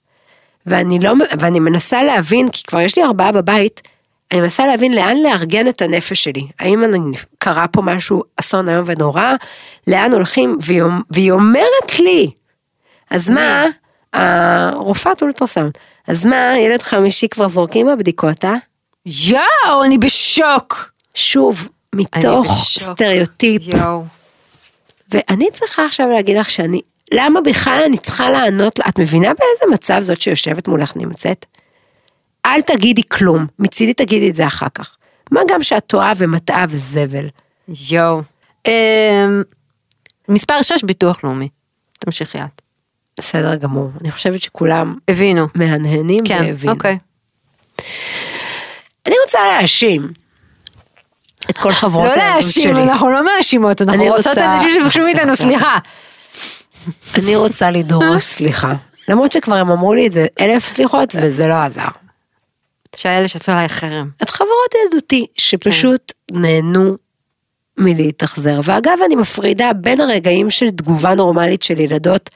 ואני 0.65 0.99
לא, 0.99 1.13
ואני 1.39 1.59
מנסה 1.59 2.03
להבין, 2.03 2.47
כי 2.47 2.63
כבר 2.63 2.79
יש 2.79 2.97
לי 2.97 3.03
ארבעה 3.03 3.31
בבית, 3.31 3.81
אני 4.31 4.41
מנסה 4.41 4.65
להבין 4.65 4.93
לאן 4.93 5.17
לארגן 5.17 5.67
את 5.67 5.81
הנפש 5.81 6.23
שלי. 6.23 6.47
האם 6.59 6.83
אני, 6.83 7.17
קרה 7.37 7.67
פה 7.67 7.81
משהו 7.81 8.23
אסון 8.39 8.69
איום 8.69 8.83
ונורא, 8.87 9.31
לאן 9.87 10.13
הולכים, 10.13 10.57
והיא, 10.61 10.83
והיא 11.11 11.31
אומרת 11.31 11.99
לי, 11.99 12.31
אז 13.09 13.29
מה, 13.29 13.65
הרופאת 14.13 15.21
אולטרסאונד, 15.21 15.71
אז 16.07 16.25
מה, 16.25 16.53
ילד 16.57 16.81
חמישי 16.81 17.27
כבר 17.27 17.49
זורקים 17.49 17.87
בבדיקות, 17.87 18.45
אה? 18.45 18.55
יואו, 19.05 19.83
אני 19.83 19.97
בשוק. 19.97 20.91
שוב, 21.15 21.67
מתוך. 21.95 22.65
סטריאוטיפ. 22.79 23.61
יואו. 23.67 24.03
ואני 25.11 25.47
צריכה 25.53 25.85
עכשיו 25.85 26.09
להגיד 26.09 26.37
לך 26.37 26.51
שאני, 26.51 26.81
למה 27.15 27.41
בכלל 27.41 27.81
אני 27.85 27.97
צריכה 27.97 28.29
לענות? 28.29 28.79
את 28.89 28.99
מבינה 28.99 29.27
באיזה 29.27 29.73
מצב 29.73 29.99
זאת 30.01 30.21
שיושבת 30.21 30.67
מולך 30.67 30.93
נמצאת? 30.95 31.45
אל 32.45 32.61
תגידי 32.61 33.01
כלום, 33.11 33.45
מצידי 33.59 33.93
תגידי 33.93 34.29
את 34.29 34.35
זה 34.35 34.47
אחר 34.47 34.67
כך. 34.73 34.95
מה 35.31 35.41
גם 35.49 35.63
שאת 35.63 35.83
טועה 35.87 36.13
ומטעה 36.17 36.65
וזבל. 36.69 37.27
יואו. 37.91 38.21
אמ, 38.67 38.71
מספר 40.29 40.61
6 40.61 40.83
ביטוח 40.83 41.23
לאומי. 41.23 41.49
תמשיכי 41.99 42.37
את. 42.41 42.61
בסדר 43.19 43.55
גמור, 43.55 43.89
אני 44.01 44.11
חושבת 44.11 44.41
שכולם 44.41 44.95
הבינו. 45.07 45.47
מהנהנים 45.55 46.23
כן, 46.25 46.43
והבינו. 46.47 46.73
אוקיי. 46.73 46.97
אני 49.05 49.15
רוצה 49.25 49.39
להאשים 49.47 50.11
את 51.49 51.57
כל 51.57 51.71
חברות 51.71 52.05
לא 52.05 52.11
הילדות 52.11 52.33
להאשים, 52.33 52.63
שלי. 52.73 52.83
אנחנו 52.83 53.09
לא 53.11 53.25
מאשימות, 53.25 53.81
אנחנו 53.81 54.03
רוצות 54.03 54.27
רוצה- 54.27 54.53
אנשים 54.53 54.69
שיבקשו 54.73 54.99
מאיתנו. 54.99 55.35
סליחה. 55.35 55.77
אני 57.15 57.35
רוצה 57.35 57.71
לדרוש 57.71 58.23
סליחה. 58.23 58.73
למרות 59.09 59.31
שכבר 59.31 59.55
הם 59.55 59.71
אמרו 59.71 59.93
לי 59.93 60.07
את 60.07 60.11
זה 60.11 60.25
אלף 60.39 60.65
סליחות 60.67 61.15
וזה 61.21 61.47
לא 61.47 61.53
עזר. 61.53 61.87
שהאלה 62.95 63.27
שעשו 63.27 63.51
עליי 63.51 63.69
חרם. 63.69 64.09
את 64.23 64.29
חברות 64.29 64.73
ילדותי 64.83 65.25
שפשוט 65.37 66.11
נהנו 66.31 66.97
מלהתאכזר. 67.77 68.59
ואגב, 68.63 68.97
אני 69.05 69.15
מפרידה 69.15 69.73
בין 69.73 70.01
הרגעים 70.01 70.49
של 70.49 70.69
תגובה 70.69 71.15
נורמלית 71.15 71.61
של 71.61 71.79
ילדות 71.79 72.29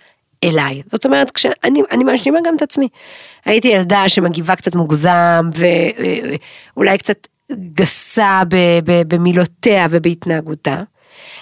אליי. 0.43 0.81
זאת 0.85 1.05
אומרת, 1.05 1.31
כשאני 1.31 1.81
אני 1.91 2.03
מאשימה 2.03 2.39
גם 2.45 2.55
את 2.55 2.61
עצמי. 2.61 2.87
הייתי 3.45 3.67
ילדה 3.67 4.09
שמגיבה 4.09 4.55
קצת 4.55 4.75
מוגזם, 4.75 5.49
ואולי 6.75 6.97
קצת 6.97 7.27
גסה 7.73 8.41
ב- 8.49 8.79
ב- 8.83 9.15
במילותיה 9.15 9.87
ובהתנהגותה. 9.89 10.83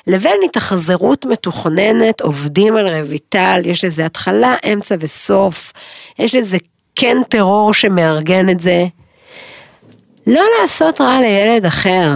לבין 0.07 0.37
התאכזרות 0.45 1.25
מתוכננת, 1.25 2.21
עובדים 2.21 2.75
על 2.75 2.87
רויטל, 3.01 3.61
יש 3.65 3.85
לזה 3.85 4.05
התחלה, 4.05 4.55
אמצע 4.73 4.95
וסוף, 4.99 5.73
יש 6.19 6.35
לזה 6.35 6.57
כן 6.95 7.17
טרור 7.29 7.73
שמארגן 7.73 8.49
את 8.49 8.59
זה. 8.59 8.85
לא 10.27 10.41
לעשות 10.61 11.01
רע 11.01 11.21
לילד 11.21 11.65
אחר. 11.65 12.11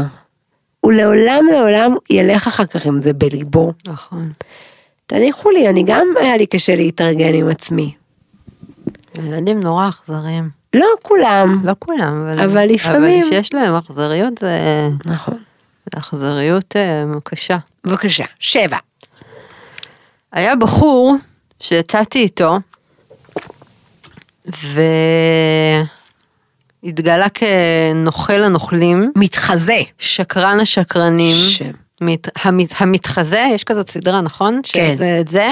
הוא 0.82 0.92
לעולם 0.92 1.46
לעולם 1.54 1.96
ילך 2.10 2.48
אחר 2.48 2.66
כך 2.66 2.86
עם 2.86 3.02
זה 3.02 3.14
בליבו. 3.14 3.74
נכון. 3.88 4.32
תניחו 5.06 5.50
לי, 5.52 5.70
אני 5.70 5.84
גם 5.84 6.08
היה 6.20 6.38
לי 6.38 6.46
קשה 6.46 6.76
להתארגן 6.76 7.34
עם 7.34 7.50
עצמי. 7.50 7.94
ילדים 9.18 9.60
נורא 9.60 9.90
אכזריים. 9.90 10.50
לא 10.74 10.88
כולם. 11.04 11.62
לא 11.64 11.74
כולם, 11.80 12.28
אבל... 12.30 12.40
אבל 12.44 12.66
לפעמים- 12.66 13.22
אבל 13.22 13.30
שיש 13.30 13.54
להם 13.54 13.76
אכזריות 13.76 14.38
זה... 14.38 14.50
נכון. 15.06 15.38
אכזריות 15.98 16.76
אה, 16.76 17.04
קשה. 17.24 17.58
בבקשה, 17.84 18.26
שבע. 18.40 18.78
היה 20.32 20.56
בחור 20.56 21.16
שיצאתי 21.60 22.20
איתו, 22.20 22.58
והתגלה 26.84 27.28
כנוכל 27.30 28.44
הנוכלים, 28.44 29.12
מתחזה. 29.16 29.80
שקרן 29.98 30.60
השקרנים, 30.60 31.36
ש- 31.50 31.62
מת, 32.02 32.28
המת, 32.46 32.74
המתחזה, 32.78 33.46
יש 33.54 33.64
כזאת 33.64 33.90
סדרה, 33.90 34.22
נכון? 34.22 34.62
כן. 34.74 34.96
שזה 34.96 35.18
את 35.22 35.28
זה. 35.28 35.50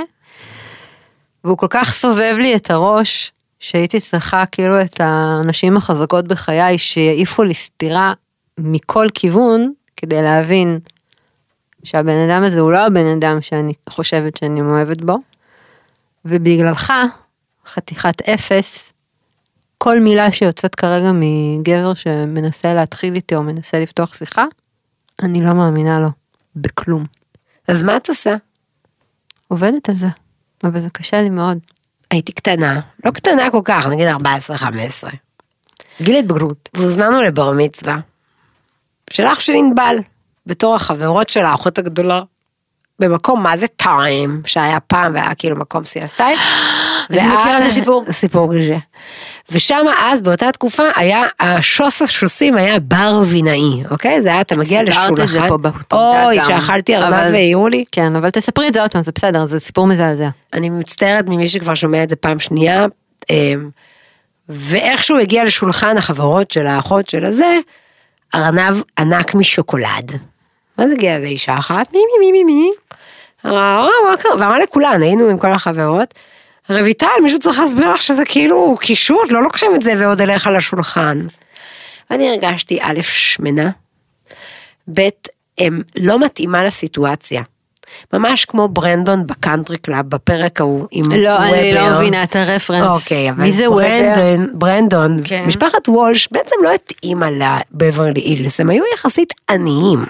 והוא 1.44 1.58
כל 1.58 1.68
כך 1.70 1.92
סובב 1.94 2.36
לי 2.40 2.56
את 2.56 2.72
הראש, 2.72 3.32
שהייתי 3.60 4.00
צריכה 4.00 4.46
כאילו 4.46 4.82
את 4.82 5.00
הנשים 5.04 5.78
החזקות 5.78 6.28
בחיי 6.28 6.78
שיעיפו 6.78 7.44
לי 7.44 7.54
סטירה 7.54 8.14
מכל 8.58 9.08
כיוון, 9.14 9.74
כדי 9.98 10.22
להבין 10.22 10.80
שהבן 11.84 12.30
אדם 12.30 12.44
הזה 12.44 12.60
הוא 12.60 12.72
לא 12.72 12.86
הבן 12.86 13.06
אדם 13.06 13.42
שאני 13.42 13.74
חושבת 13.90 14.38
שאני 14.38 14.62
מאוהבת 14.62 15.02
בו. 15.02 15.18
ובגללך, 16.26 16.94
חתיכת 17.66 18.22
אפס, 18.30 18.94
כל 19.78 20.00
מילה 20.00 20.32
שיוצאת 20.32 20.76
כרגע 20.76 21.12
מגבר 21.14 21.94
שמנסה 21.94 22.74
להתחיל 22.74 23.16
איתי 23.16 23.36
או 23.36 23.44
מנסה 23.44 23.80
לפתוח 23.80 24.16
שיחה, 24.16 24.46
אני 25.24 25.46
לא 25.46 25.54
מאמינה 25.54 26.00
לו, 26.00 26.10
בכלום. 26.56 27.06
אז 27.68 27.84
מה 27.84 27.98
את 27.98 28.10
עושה? 28.10 28.36
עובדת 29.48 29.90
על 29.90 29.96
זה, 29.96 30.08
אבל 30.64 30.80
זה 30.80 30.90
קשה 30.90 31.22
לי 31.22 31.30
מאוד. 31.30 31.58
הייתי 32.12 32.32
קטנה, 32.32 32.80
לא 33.06 33.12
קטנה 33.12 33.52
כל 33.52 33.62
כך, 33.66 33.88
נגיד 33.88 34.08
14-15. 34.08 34.12
גיל 36.02 36.16
התבגרות. 36.16 36.70
והוזמנו 36.74 37.22
לבר 37.22 37.52
מצווה. 37.52 37.98
של 39.14 39.26
אח 39.26 39.40
של 39.40 39.54
ענבל, 39.54 39.98
בתור 40.46 40.76
החברות 40.76 41.30
של 41.30 41.46
האחות 41.46 41.78
הגדולה. 41.78 42.22
במקום 43.00 43.44
מה 43.44 43.58
זה 43.58 43.68
טיים, 43.68 44.42
שהיה 44.46 44.80
פעם 44.80 45.14
והיה 45.14 45.36
כאילו 45.36 45.56
מקום 45.56 45.84
סיאסטיים. 45.84 46.38
אני 47.10 47.28
מכירה 47.28 47.60
את 47.60 47.64
הסיפור. 47.66 48.06
סיפור 48.12 48.52
קשה. 48.54 48.78
ושם 49.52 49.86
אז 50.00 50.22
באותה 50.22 50.52
תקופה 50.52 50.84
היה, 50.96 51.24
השוס 51.40 52.02
השוסים 52.02 52.58
היה 52.58 52.80
בר 52.80 53.22
וינאי, 53.26 53.84
אוקיי? 53.92 54.22
זה 54.22 54.30
היה, 54.30 54.42
אתה 54.42 54.58
מגיע 54.58 54.80
סיפרת 54.86 55.12
לשולחן. 55.12 55.24
את 55.24 55.30
זה 55.30 55.40
פה 55.50 55.58
בפודקאסט 55.58 55.94
אוי. 55.94 56.42
שאכלתי 56.42 56.96
ארנב 56.96 57.34
והעירו 57.34 57.68
לי. 57.68 57.84
כן, 57.92 58.16
אבל 58.16 58.30
תספרי 58.30 58.68
את 58.68 58.74
זה 58.74 58.82
עוד 58.82 58.92
פעם, 58.92 59.04
זה 59.04 59.12
בסדר, 59.16 59.46
זה 59.46 59.60
סיפור 59.60 59.88
מזעזע. 59.88 60.30
אני 60.54 60.70
מצטערת 60.70 61.26
ממי 61.28 61.48
שכבר 61.48 61.74
שומע 61.74 62.04
את 62.04 62.10
זה 62.10 62.16
פעם 62.16 62.40
שנייה, 62.40 62.86
אמ, 63.30 63.70
ואיכשהו 64.50 65.18
הגיע 65.20 65.44
לשולחן 65.44 65.98
החברות 65.98 66.52
של 66.52 66.68
האחות 66.68 67.10
של 67.10 67.26
הזה, 67.26 67.58
ארנב 68.36 68.82
ענק 69.00 69.36
משוקולד. 69.36 70.12
מה 70.78 70.88
זה 70.88 70.94
הגיע 70.94 71.16
איזה 71.16 71.28
אישה 71.28 71.58
אחת? 71.58 71.94
מי 71.94 72.00
מי 72.20 72.32
מי 72.32 72.44
מי 72.44 72.54
מי? 72.54 72.72
"אה, 73.46 73.88
מה 74.10 74.18
קרה?" 74.18 74.32
ואמרה 74.40 74.60
לכולן, 74.60 75.02
היינו 75.02 75.30
עם 75.30 75.38
כל 75.38 75.52
החברות, 75.52 76.14
רויטל, 76.70 77.08
מישהו 77.24 77.40
צריך 77.40 77.60
להסביר 77.60 77.94
לך 77.94 78.02
שזה 78.02 78.26
כאילו 78.26 78.78
קישוט, 78.82 79.32
לא 79.32 79.44
לוקחים 79.44 79.76
את 79.76 79.82
זה 79.82 79.94
ועוד 79.98 80.22
אליך 80.22 80.48
לשולחן. 80.48 81.28
ואני 82.10 82.30
הרגשתי 82.30 82.80
א', 82.82 83.02
שמנה, 83.02 83.70
ב', 84.94 85.08
לא 85.96 86.20
מתאימה 86.20 86.64
לסיטואציה. 86.66 87.42
ממש 88.14 88.46
כמו 88.46 88.68
ברנדון 88.68 89.28
ב 89.28 89.34
country 89.34 89.78
club 89.78 90.06
בפרק 90.10 90.62
ההוא 90.62 90.88
עם 90.92 91.12
לא, 91.12 91.38
אני 91.44 91.52
וובר. 91.74 91.90
לא 91.92 91.98
מבינה 91.98 92.24
את 92.24 92.36
הרפרנס. 92.36 93.04
אוקיי, 93.04 93.30
אבל 93.30 93.42
מי 93.44 93.52
זה 93.52 93.70
וובר? 93.72 93.82
ברנדון, 94.16 94.48
ברנדון, 94.54 95.20
כן. 95.24 95.44
משפחת 95.48 95.90
וולש 95.90 96.28
בעצם 96.32 96.56
לא 96.64 96.74
התאימה 96.74 97.28
לבברלי 97.32 98.22
אילס, 98.22 98.60
הם 98.60 98.70
היו 98.70 98.84
יחסית 98.94 99.34
עניים. 99.50 100.06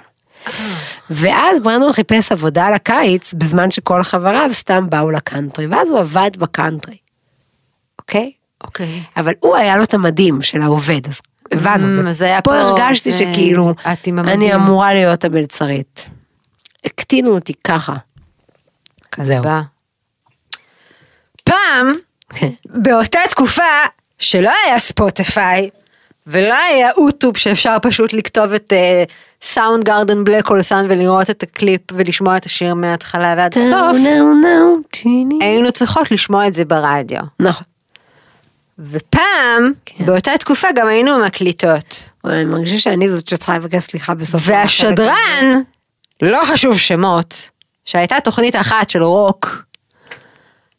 ואז 1.10 1.60
ברנדון 1.60 1.94
חיפש 1.94 2.32
עבודה 2.32 2.70
לקיץ 2.72 3.34
בזמן 3.34 3.72
שכל 3.72 4.04
חבריו 4.04 4.50
סתם 4.54 4.86
באו 4.90 5.12
לקאנטרי, 5.12 5.68
ואז 5.68 5.90
הוא 5.90 6.00
עבד 6.00 6.32
בקאנטרי. 6.38 6.98
אוקיי? 8.00 8.32
אוקיי. 8.63 9.02
אבל 9.18 9.34
הוא 9.40 9.56
היה 9.56 9.78
לו 9.78 9.84
את 9.84 9.94
המדים 9.94 10.42
של 10.42 10.62
העובד, 10.62 11.02
אז 11.08 11.22
הבנו. 11.52 12.04
Mm, 12.04 12.08
אז 12.10 12.22
היה 12.22 12.42
פה 12.42 12.52
פה, 12.52 12.58
הרגשתי 12.60 13.12
זה- 13.12 13.18
שכאילו. 13.18 13.74
אני 14.18 14.56
אמורה 14.56 14.94
להיות 14.94 15.26
המלצרית. 15.26 16.06
הקטינו 16.88 17.30
אותי 17.36 17.54
ככה. 17.63 17.95
זהו. 19.17 19.41
בא. 19.43 19.62
פעם, 21.43 21.93
באותה 22.65 23.19
תקופה 23.30 23.63
שלא 24.19 24.52
היה 24.65 24.80
ספוטיפיי, 24.80 25.69
ולא 26.28 26.54
היה 26.54 26.89
יוטיוב 26.98 27.38
שאפשר 27.38 27.78
פשוט 27.82 28.13
לכתוב 28.13 28.54
את 28.54 28.73
Soundgarden 29.42 29.84
Black 29.84 30.24
Hole 30.24 30.62
Sun 30.62 30.92
ולראות 30.91 31.30
את 31.30 31.43
הקליפ 31.43 31.82
ולשמוע 31.91 32.38
את 32.38 32.45
השיר 32.45 32.76
מההתחלה 32.76 33.34
ועד 33.38 33.56
הסוף, 33.58 33.97
היינו 35.41 35.71
צריכות 35.71 36.12
לשמוע 36.12 36.47
את 36.47 36.54
זה 36.54 36.65
ברדיו. 36.65 37.21
נכון. 37.39 37.63
ופעם, 38.80 39.71
כן. 39.86 40.06
באותה 40.06 40.32
תקופה 40.39 40.67
גם 40.76 40.88
היינו 40.88 41.19
מקליטות. 41.19 42.10
אני 42.26 42.45
מרגישה 42.45 42.78
שאני 42.78 43.10
זאת 43.10 43.28
שצריכה 43.28 43.58
לבקש 43.58 43.84
סליחה 43.84 44.13
בסוף. 44.13 44.41
והשדרן, 44.45 45.62
לא 46.22 46.42
חשוב 46.46 46.78
שמות, 46.78 47.50
שהייתה 47.86 48.20
תוכנית 48.24 48.56
אחת 48.56 48.90
של 48.90 49.04
רוק, 49.04 49.64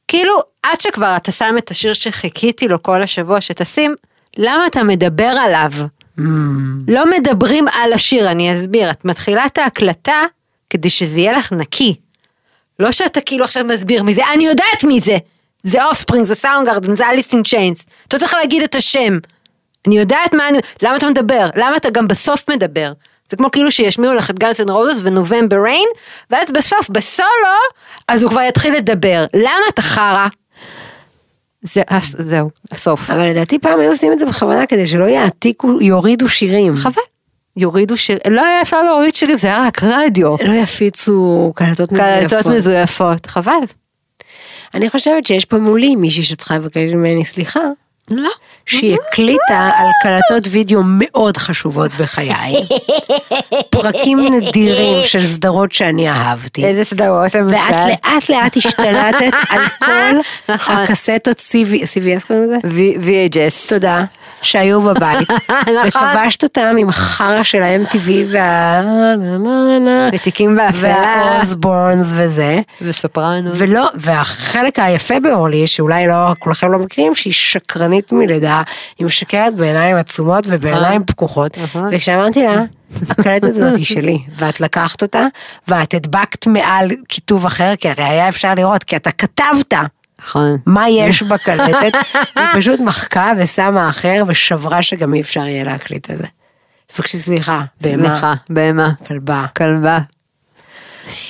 כאילו 0.09 0.39
עד 0.63 0.81
שכבר 0.81 1.17
אתה 1.17 1.33
שם 1.33 1.55
את 1.59 1.71
השיר 1.71 1.93
שחיכיתי 1.93 2.69
לו 2.69 2.83
כל 2.83 3.03
השבוע 3.03 3.41
שתשים, 3.41 3.95
למה 4.37 4.67
אתה 4.67 4.83
מדבר 4.83 5.25
עליו? 5.25 5.73
Mm. 6.19 6.23
לא 6.89 7.11
מדברים 7.11 7.69
על 7.73 7.93
השיר, 7.93 8.31
אני 8.31 8.55
אסביר. 8.55 8.91
את 8.91 9.05
מתחילה 9.05 9.47
את 9.47 9.59
ההקלטה 9.59 10.23
כדי 10.71 10.91
שזה 10.91 11.21
יהיה 11.21 11.33
לך 11.33 11.53
נקי. 11.53 11.95
לא 12.79 12.93
שאתה 12.93 13.21
כאילו 13.21 13.45
עכשיו 13.45 13.65
מסביר 13.65 14.03
מי 14.03 14.15
זה, 14.15 14.23
אני 14.35 14.47
יודעת 14.47 14.85
מי 14.85 15.01
זה. 15.01 15.19
זה 15.63 15.85
Offspring, 15.85 16.27
זה 16.27 16.35
Soundgarden, 16.35 16.97
זה 16.97 17.09
Alice 17.09 17.33
in 17.33 17.43
Chains. 17.43 17.87
אתה 18.09 18.19
צריך 18.19 18.35
להגיד 18.35 18.63
את 18.63 18.75
השם. 18.75 19.19
אני 19.87 19.99
יודעת 19.99 20.35
מה 20.35 20.49
אני... 20.49 20.59
למה 20.83 20.97
אתה 20.97 21.09
מדבר? 21.09 21.51
למה 21.57 21.77
אתה 21.77 21.91
גם 21.91 22.09
בסוף 22.09 22.51
מדבר? 22.51 22.93
זה 23.31 23.37
כמו 23.37 23.51
כאילו 23.51 23.71
שישמיעו 23.71 24.15
לך 24.15 24.31
את 24.31 24.39
גלסון 24.39 24.69
רוזס 24.69 25.01
ונובמבר 25.05 25.57
ריין, 25.63 25.89
ואז 26.31 26.51
בסוף, 26.51 26.89
בסולו, 26.91 27.59
אז 28.09 28.23
הוא 28.23 28.31
כבר 28.31 28.41
יתחיל 28.41 28.77
לדבר. 28.77 29.25
למה 29.35 29.65
אתה 29.69 29.83
חרא? 29.83 30.27
זה, 31.63 31.83
זהו, 32.03 32.51
הסוף. 32.73 33.11
אבל 33.11 33.31
לדעתי 33.31 33.59
פעם 33.59 33.81
היו 33.81 33.91
עושים 33.91 34.13
את 34.13 34.19
זה 34.19 34.27
בכוונה 34.27 34.67
כדי 34.67 34.87
שלא 34.87 35.05
יעתיקו, 35.05 35.81
יורידו 35.81 36.29
שירים. 36.29 36.77
חבל. 36.77 37.03
יורידו 37.57 37.97
שיר, 37.97 38.19
לא 38.31 38.45
היה 38.45 38.63
אפשר 38.63 38.83
להוריד 38.83 39.15
שירים, 39.15 39.39
זה 39.39 39.47
היה 39.47 39.67
רק 39.67 39.83
רדיו. 39.83 40.37
לא 40.45 40.53
יפיצו 40.53 41.53
קלטות 41.55 41.93
מזויפות. 41.93 42.31
קלטות 42.31 42.47
מזויפות, 42.47 43.27
חבל. 43.27 43.53
אני 44.75 44.91
חושבת 44.91 45.27
שיש 45.27 45.45
פה 45.45 45.59
מולי 45.59 45.97
מישהי 45.97 46.23
שצריכה 46.23 46.55
לבקש 46.55 46.93
ממני 46.93 47.25
סליחה, 47.25 47.61
לא. 48.11 48.31
שהיא 48.69 48.97
הקליטה 49.11 49.71
על 49.77 49.87
קלטות 50.03 50.49
וידאו 50.51 50.81
מאוד 50.85 51.37
חשובות 51.37 51.91
בחיי. 51.93 52.55
פרקים 53.71 54.19
נדירים 54.19 55.05
של 55.05 55.27
סדרות 55.27 55.73
שאני 55.73 56.09
אהבתי. 56.09 56.65
איזה 56.65 56.85
סדרות 56.85 57.35
למשל. 57.35 57.55
ואת 57.55 57.77
לאט 57.87 58.29
לאט 58.29 58.57
השתלטת 58.57 59.35
על 59.49 59.61
כל 59.85 60.19
נכון. 60.49 60.77
הקסטות 60.77 61.39
CV, 61.39 61.83
CVS 61.83 62.27
קוראים 62.27 62.45
לזה? 62.45 62.57
VHS. 62.57 63.69
תודה, 63.69 64.05
שהיו 64.43 64.83
בבית. 64.83 65.31
נכון. 65.87 65.87
וכבשת 65.87 66.43
אותם 66.43 66.77
עם 66.79 66.89
החרא 66.89 67.43
של 67.43 67.63
ה-MTV 67.63 68.11
וה... 68.33 68.83
ותיקים 70.13 70.57
באפלה. 70.57 70.81
והאוסבורנס 70.81 72.13
וזה. 72.17 72.61
וסופרנו. 72.83 73.51
ולא, 73.55 73.89
והחלק 73.95 74.79
היפה 74.79 75.21
באורלי, 75.21 75.67
שאולי 75.67 76.07
לא, 76.07 76.35
כולכם 76.39 76.73
לא 76.73 76.79
מכירים, 76.79 77.15
שהיא 77.15 77.33
שקרנית 77.33 77.98
מלידה, 78.13 78.63
היא 78.99 79.07
משקרת 79.07 79.55
בעיניים 79.55 79.97
עצומות 79.97 80.45
ובעיניים 80.49 81.05
פקוחות, 81.05 81.59
נכון. 81.59 81.89
וכשאמרתי 81.93 82.43
לה, 82.43 82.63
הקלטת 83.11 83.45
הזאת 83.45 83.77
היא 83.77 83.85
שלי, 83.85 84.19
ואת 84.37 84.61
לקחת 84.61 85.03
אותה, 85.03 85.27
ואת 85.69 85.95
הדבקת 85.95 86.47
מעל 86.47 86.89
כיתוב 87.09 87.47
אחר, 87.47 87.73
כי 87.79 87.89
הרי 87.89 88.05
היה 88.05 88.29
אפשר 88.29 88.55
לראות, 88.55 88.85
כי 88.85 88.97
אתה 88.97 89.11
כתבת 89.11 89.75
נכון. 90.23 90.57
מה 90.67 90.89
יש 90.89 91.23
בקלטת, 91.23 91.93
היא 92.37 92.45
פשוט 92.55 92.81
מחקה 92.81 93.33
ושמה 93.39 93.89
אחר, 93.89 94.23
ושברה 94.27 94.83
שגם 94.83 95.15
אי 95.15 95.21
אפשר 95.21 95.47
יהיה 95.47 95.65
להקליט 95.65 96.11
את 96.11 96.17
זה. 96.17 96.25
תבקשי 96.87 97.19
סליחה, 97.19 97.63
בהמה, 97.81 98.05
סליחה, 98.05 98.35
בהמה. 98.51 98.93
כלבה. 99.07 99.47
כלבה. 99.57 99.99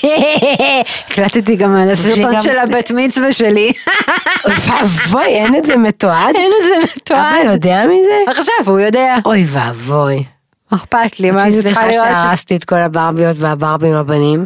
הקלטתי 1.11 1.57
גם 1.57 1.77
על 1.77 1.91
הסרטון 1.91 2.41
של 2.41 2.59
הבת 2.59 2.91
מצווה 2.95 3.33
שלי. 3.33 3.73
ואבוי, 4.67 5.27
אין 5.27 5.57
את 5.57 5.65
זה 5.65 5.77
מתועד? 5.77 6.35
אין 6.35 6.51
את 6.61 6.67
זה 6.67 6.93
מתועד. 6.97 7.35
אבא 7.43 7.53
יודע 7.53 7.85
מזה? 7.85 8.31
עכשיו 8.31 8.55
הוא 8.67 8.81
יודע. 8.81 9.17
אוי 9.25 9.45
ואבוי. 9.49 10.25
אכפת 10.75 11.21
לי, 11.21 11.31
מה 11.31 11.43
אני 11.43 11.51
צריכה 11.51 11.63
סליחה 11.63 11.87
לראות? 11.87 12.09
שהרסתי 12.09 12.57
את 12.57 12.65
כל 12.65 12.77
הברביות 12.77 13.37
והברבים 13.39 13.95
הבנים. 13.95 14.45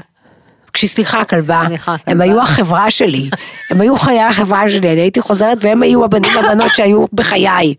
בבקשי 0.65 0.87
סליחה 0.87 1.25
כלבה, 1.25 1.63
סליחה, 1.69 1.97
הם. 2.07 2.21
היו 2.21 2.43
החברה 2.43 2.91
שלי, 2.91 3.31
הם 3.71 3.81
היו 3.81 3.97
חיי 3.97 4.21
החברה 4.23 4.71
שלי, 4.71 4.93
אני 4.93 5.01
הייתי 5.01 5.21
חוזרת 5.21 5.59
והם 5.61 5.83
היו 5.83 6.05
הבנים 6.05 6.31
הבנות 6.39 6.75
שהיו 6.75 7.07
בחיי. 7.13 7.75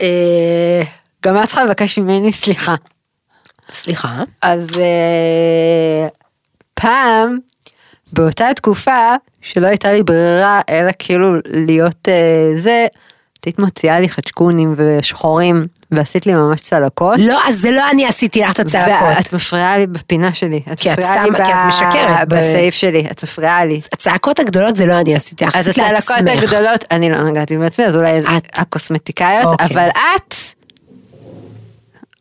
אה, 0.00 0.82
גם 1.24 1.42
את 1.42 1.46
צריכה 1.46 1.64
לבקש 1.64 1.98
ממני 1.98 2.32
סליחה. 2.32 2.74
סליחה? 3.72 4.22
אז 4.42 4.66
אה, 4.78 6.08
פעם, 6.80 7.38
באותה 8.12 8.46
תקופה, 8.56 9.14
שלא 9.42 9.66
הייתה 9.66 9.92
לי 9.92 10.02
ברירה, 10.02 10.60
אלא 10.70 10.90
כאילו 10.98 11.34
להיות 11.46 12.08
אה, 12.08 12.12
זה, 12.56 12.86
את 13.40 13.44
היית 13.44 13.58
מוציאה 13.58 14.00
לי 14.00 14.08
חדשקונים 14.08 14.74
ושחורים, 14.76 15.66
ועשית 15.90 16.26
לי 16.26 16.34
ממש 16.34 16.60
צלקות. 16.60 17.18
לא, 17.18 17.38
אז 17.48 17.56
זה 17.56 17.70
לא 17.70 17.90
אני 17.90 18.06
עשיתי 18.06 18.40
לך 18.40 18.52
את 18.52 18.60
הצעקות. 18.60 19.08
ואת 19.16 19.32
מפריעה 19.32 19.78
לי 19.78 19.86
בפינה 19.86 20.34
שלי. 20.34 20.60
את 20.72 20.80
כי 20.80 20.92
את 20.92 21.00
סתם- 21.00 21.24
כי 21.36 21.42
את 21.42 21.46
ב- 21.46 21.68
משקרת 21.68 22.28
ב- 22.28 22.34
בסעיף 22.38 22.74
שלי, 22.74 23.06
את 23.10 23.22
מפריעה 23.22 23.64
לי. 23.64 23.80
הצעקות 23.92 24.38
הגדולות 24.38 24.76
זה 24.76 24.86
לא 24.86 25.00
אני 25.00 25.14
עשיתי 25.16 25.44
לך, 25.46 25.56
אז 25.56 25.68
הצלקות. 25.68 26.16
הגדולות, 26.28 26.84
אני 26.90 27.10
לא 27.10 27.22
נגעתי 27.22 27.58
בעצמי, 27.58 27.84
אז 27.86 27.96
אולי 27.96 28.18
את. 28.20 28.58
הקוסמטיקאיות, 28.58 29.46
אוקיי. 29.52 29.66
אבל 29.66 29.88
את 29.88 30.34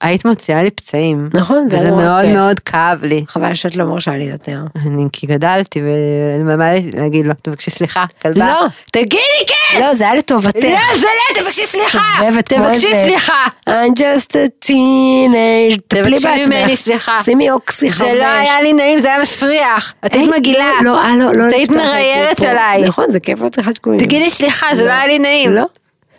היית 0.01 0.25
מוציאה 0.25 0.63
לי 0.63 0.71
פצעים. 0.71 1.29
נכון, 1.33 1.67
זה 1.67 1.77
וזה 1.77 1.89
נורא 1.89 2.01
מאוד 2.01 2.21
כיף. 2.21 2.35
מאוד 2.35 2.59
כאב 2.59 3.03
לי. 3.03 3.25
חבל 3.27 3.53
שאת 3.53 3.75
לא 3.75 3.85
מרשה 3.85 4.11
לי 4.11 4.23
יותר. 4.23 4.59
אני 4.85 5.03
כי 5.13 5.27
גדלתי 5.27 5.81
לי 5.81 6.91
להגיד 6.93 7.27
לו, 7.27 7.33
תבקשי 7.33 7.71
סליחה, 7.71 8.05
כלבה. 8.21 8.47
לא. 8.47 8.67
תגידי 8.91 9.17
כן! 9.47 9.79
לא, 9.81 9.93
זה 9.93 10.03
היה 10.03 10.15
לטובתך. 10.15 10.63
לא, 10.63 10.97
זה 10.97 11.07
לא, 11.07 11.41
תבקשי 11.41 11.65
סליחה! 11.65 12.21
תבקשי 12.45 12.87
סליחה! 13.01 13.45
I'm 13.69 13.99
just 13.99 14.31
a 14.31 14.67
teenage. 14.67 15.79
תבקשי. 15.87 16.45
ממני 16.45 16.77
סליחה. 16.77 17.23
שימי 17.23 17.51
אוקסי 17.51 17.91
חמש. 17.91 18.07
זה 18.07 18.15
לא 18.15 18.25
היה 18.25 18.61
לי 18.61 18.73
נעים, 18.73 18.99
זה 18.99 19.07
היה 19.07 19.21
מסריח. 19.21 19.93
את 20.05 20.15
היית 20.15 20.29
היי, 20.31 20.39
מגעילה. 20.39 20.71
לא, 20.83 20.99
אה, 21.01 21.15
לא, 21.17 21.33
לא. 21.33 21.47
את 21.47 21.53
היית 21.53 21.71
מראיינת. 21.71 22.39
עליי. 22.41 22.81
נכון, 22.83 23.05
זה 23.11 23.19
כיף 23.19 23.39
להיות 23.41 23.53
צריכת 23.55 23.75
שקולים. 23.75 23.99
תגידי 23.99 24.31
סליחה, 24.31 24.67
זה 24.75 24.85
לא 24.85 24.91
היה 24.91 25.07
לי 25.07 25.19
נעים. 25.19 25.53
לא, 25.53 25.65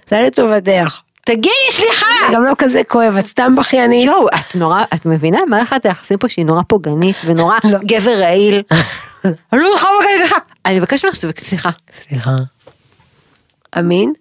זה 0.09 0.17
היה 0.17 0.27
לטובתך. 0.27 0.99
תגידי 1.31 1.51
סליחה! 1.71 2.07
זה 2.29 2.35
גם 2.35 2.45
לא 2.45 2.53
כזה 2.59 2.83
כואב, 2.89 3.17
את 3.17 3.27
סתם 3.27 3.57
בכיינית. 3.57 4.07
יואו, 4.07 4.29
את 4.29 4.55
נורא, 4.55 4.83
את 4.95 5.07
מבינה? 5.07 5.39
מערכת 5.49 5.87
היחסים 5.87 6.19
פה 6.19 6.29
שהיא 6.29 6.47
נורא 6.47 6.63
פוגענית 6.69 7.17
ונורא 7.25 7.57
לא. 7.65 7.79
גבר 7.85 8.21
רעיל. 8.21 8.63
אני 9.25 9.61
לא 9.61 9.75
יכולה 9.77 9.93
לבקש 9.93 10.19
סליחה. 10.19 10.37
אני 10.67 10.79
מבקשת 10.79 11.05
ממך 11.05 11.17
סליחה. 11.45 11.71
סליחה. 12.09 12.31
אמין? 13.79 14.13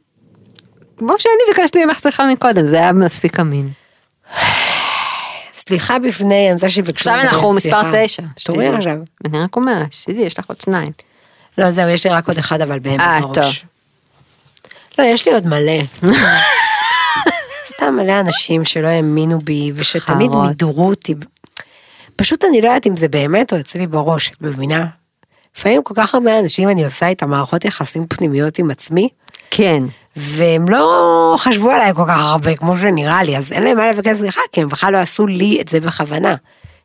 כמו 0.97 1.13
שאני 1.17 1.33
ביקשתי 1.53 1.85
ממך 1.85 1.99
סליחה 1.99 2.25
מקודם, 2.25 2.65
זה 2.65 2.75
היה 2.75 2.91
מספיק 2.91 3.39
אמין. 3.39 3.69
סליחה 5.53 5.99
בפני, 5.99 6.45
אני 6.45 6.53
רוצה 6.53 6.69
שיבקשו. 6.69 7.09
עכשיו 7.09 7.13
ממני 7.13 7.29
אנחנו 7.29 7.53
מספר 7.53 7.81
סליחה. 7.81 8.05
תשע. 8.05 8.23
תורי. 8.43 8.67
עכשיו. 8.67 8.95
אני 9.25 9.39
רק 9.39 9.55
אומרת, 9.55 9.93
שתדעי, 9.93 10.23
יש 10.23 10.39
לך 10.39 10.45
עוד 10.47 10.61
שניים. 10.61 10.91
לא, 11.57 11.71
זהו, 11.71 11.89
יש 11.89 12.05
לי 12.05 12.11
רק 12.11 12.27
עוד 12.27 12.37
אחד, 12.37 12.61
אבל 12.61 12.79
באמת 12.79 12.99
אה, 12.99 13.19
בראש. 13.21 13.35
טוב. 13.35 13.69
לא, 14.99 15.03
יש 15.03 15.27
לי 15.27 15.33
עוד 15.33 15.45
מלא. 15.47 15.81
סתם 17.79 17.95
מלא 17.95 18.19
אנשים 18.19 18.65
שלא 18.65 18.87
האמינו 18.87 19.39
בי, 19.39 19.71
ושתמיד 19.75 20.31
חרות. 20.31 20.47
מידרו 20.47 20.89
אותי. 20.89 21.15
פשוט 22.15 22.45
אני 22.45 22.61
לא 22.61 22.67
יודעת 22.67 22.87
אם 22.87 22.97
זה 22.97 23.07
באמת 23.07 23.53
או 23.53 23.59
אצלי 23.59 23.87
בראש, 23.87 24.29
את 24.29 24.41
מבינה? 24.41 24.85
לפעמים 25.57 25.83
כל 25.83 25.93
כך 25.97 26.15
הרבה 26.15 26.39
אנשים 26.39 26.69
אני 26.69 26.83
עושה 26.83 27.07
איתם 27.07 27.29
מערכות 27.29 27.65
יחסים 27.65 28.07
פנימיות 28.07 28.59
עם 28.59 28.71
עצמי, 28.71 29.09
כן. 29.51 29.83
והם 30.15 30.69
לא 30.69 31.35
חשבו 31.37 31.71
עליי 31.71 31.93
כל 31.93 32.03
כך 32.07 32.19
הרבה 32.19 32.55
כמו 32.55 32.77
שנראה 32.77 33.23
לי, 33.23 33.37
אז 33.37 33.51
אין 33.51 33.63
להם 33.63 33.77
מה 33.77 33.89
לבקש 33.89 34.17
סליחה, 34.17 34.41
כי 34.51 34.61
הם 34.61 34.67
בכלל 34.67 34.93
לא 34.93 34.97
עשו 34.97 35.27
לי 35.27 35.61
את 35.61 35.67
זה 35.67 35.79
בכוונה. 35.79 36.35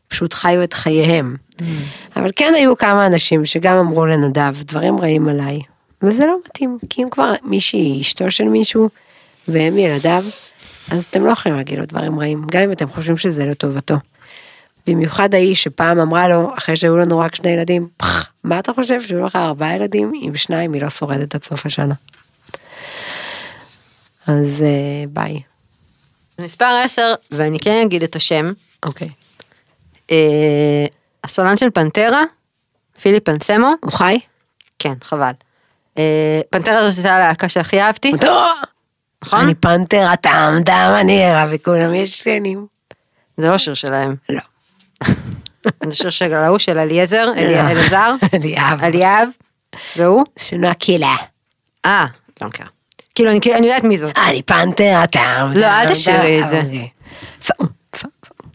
פשוט 0.09 0.35
חיו 0.35 0.63
את 0.63 0.73
חייהם. 0.73 1.37
אבל 2.17 2.31
כן 2.37 2.55
היו 2.57 2.77
כמה 2.77 3.07
אנשים 3.07 3.47
שגם 3.47 3.77
אמרו 3.77 4.07
לנדב 4.07 4.55
דברים 4.65 5.01
רעים 5.01 5.29
עליי, 5.29 5.61
וזה 6.03 6.27
לא 6.27 6.37
מתאים, 6.47 6.79
כי 6.91 7.03
אם 7.03 7.11
כבר 7.11 7.33
מישהי 7.43 8.01
אשתו 8.01 8.31
של 8.31 8.45
מישהו, 8.45 8.89
והם 9.49 9.79
ילדיו, 9.79 10.25
אז 10.91 11.05
אתם 11.05 11.25
לא 11.25 11.31
יכולים 11.31 11.59
להגיד 11.59 11.79
לו 11.79 11.87
דברים 11.87 12.21
רעים, 12.21 12.45
גם 12.51 12.63
אם 12.63 12.73
אתם 12.73 12.89
חושבים 12.89 13.17
שזה 13.17 13.45
לטובתו. 13.45 13.95
במיוחד 14.87 15.35
האיש 15.35 15.63
שפעם 15.63 16.01
אמרה 16.01 16.29
לו, 16.29 16.55
אחרי 16.59 16.77
שהיו 16.77 16.97
לנו 16.97 17.19
רק 17.19 17.35
שני 17.35 17.51
ילדים, 17.51 17.89
"פח, 17.97 18.33
מה 18.45 18.59
אתה 18.59 18.73
חושב 18.73 19.01
שהיו 19.01 19.25
לך 19.27 19.37
ארבעה 19.37 19.77
ילדים, 19.77 20.13
עם 20.21 20.37
שניים 20.37 20.73
היא 20.73 20.83
לא 20.83 20.89
שורדת 20.89 21.35
עד 21.35 21.43
סוף 21.43 21.67
השנה. 21.67 21.95
אז 24.27 24.63
אה, 24.63 25.05
ביי. 25.09 25.41
מספר 26.41 26.81
10, 26.85 27.15
ואני 27.31 27.59
כן 27.61 27.83
אגיד 27.87 28.03
את 28.03 28.17
השם, 28.17 28.53
אוקיי. 28.83 29.09
אה, 30.11 30.85
הסולן 31.25 31.57
של 31.57 31.71
פנטרה, 31.71 32.23
פיליפ 33.01 33.29
אנסמו, 33.29 33.73
הוא 33.81 33.93
חי? 33.93 34.19
כן, 34.79 34.95
חבל. 35.03 35.33
אה, 35.99 36.41
פנטרה 36.51 36.91
זאת 36.91 36.97
הייתה 36.99 37.17
הלהקה 37.17 37.49
שהכי 37.49 37.81
אהבתי, 37.81 38.13
נכון? 39.27 39.41
אני 39.41 39.55
פנתר, 39.55 40.17
טעם 40.21 40.63
טעם 40.63 40.95
אני 41.01 41.25
ערה 41.25 41.47
וכולם 41.51 41.95
ישנים. 41.95 42.67
זה 43.37 43.49
לא 43.49 43.59
שיר 43.59 43.75
שלהם, 43.75 44.15
לא. 44.29 44.41
זה 45.89 45.95
שיר 45.97 46.11
של 46.11 46.33
ההוא 46.33 46.59
של 46.59 46.79
אליעזר, 46.79 47.27
לא. 47.27 47.33
אלי- 47.37 47.61
אלעזר, 47.61 48.15
אליאב. 48.35 48.83
אליאב, 48.85 49.29
והוא? 49.97 50.25
שונה 50.39 50.75
קהילה. 50.75 51.17
אה, 51.85 52.07
לא 52.41 52.49
מכירה. 52.49 52.69
כאילו, 53.15 53.31
אני 53.31 53.67
יודעת 53.67 53.85
מי 53.85 53.99
זאת. 53.99 54.19
אני 54.29 54.43
פנטרה, 54.43 55.07
טעם 55.11 55.53
לא, 55.53 55.67
אל 55.67 55.89
תשאירי 55.89 56.43
את 56.45 56.49
זה. 56.49 56.63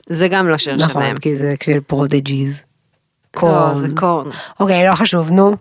זה 0.10 0.28
גם 0.28 0.48
לא 0.48 0.58
שיר 0.58 0.76
נכון, 0.76 0.90
שלהם. 1.02 1.18
כי 1.18 1.36
זה 1.36 1.54
של 1.64 1.80
פרודיג'י. 1.88 2.62
לא, 3.44 3.76
זה 3.76 3.88
Korn. 3.96 4.30
אוקיי, 4.60 4.90
לא 4.90 4.96
חשוב, 4.96 5.32
נו. 5.32 5.56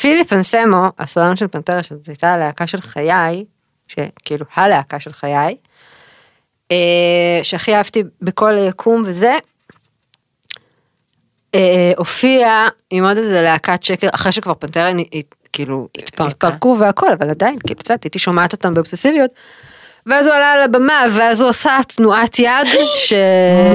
פיליפ 0.00 0.32
אנסלמו, 0.32 0.86
הסולן 0.98 1.36
של 1.36 1.48
פנטרה, 1.48 1.82
שזאת 1.82 2.06
הייתה 2.08 2.32
הלהקה 2.34 2.66
של 2.66 2.80
חיי, 2.80 3.44
שכאילו 3.94 4.44
הלהקה 4.54 5.00
של 5.00 5.12
חיי, 5.12 5.56
אה, 6.72 6.76
שהכי 7.42 7.74
אהבתי 7.74 8.02
בכל 8.22 8.54
היקום 8.56 9.02
וזה, 9.06 9.36
אה, 11.54 11.92
הופיע 11.96 12.66
עם 12.90 13.04
עוד 13.04 13.16
איזה 13.16 13.42
להקת 13.42 13.82
שקר, 13.82 14.08
אחרי 14.14 14.32
שכבר 14.32 14.52
הת- 15.14 15.34
כאילו. 15.52 15.88
התפרקו 16.28 16.76
והכל, 16.80 17.12
אבל 17.18 17.30
עדיין, 17.30 17.58
כאילו, 17.66 17.78
קצת 17.78 18.02
הייתי 18.04 18.18
שומעת 18.18 18.52
אותם 18.52 18.74
באובססיביות. 18.74 19.30
ואז 20.06 20.26
הוא 20.26 20.34
עלה 20.34 20.52
על 20.52 20.62
הבמה, 20.62 21.04
ואז 21.16 21.40
הוא 21.40 21.50
עשה 21.50 21.78
תנועת 21.96 22.38
יד, 22.38 22.66
ש... 22.94 23.12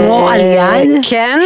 מו 0.07 0.29
על 0.29 0.39
יד? 0.39 0.89
כן. 1.09 1.39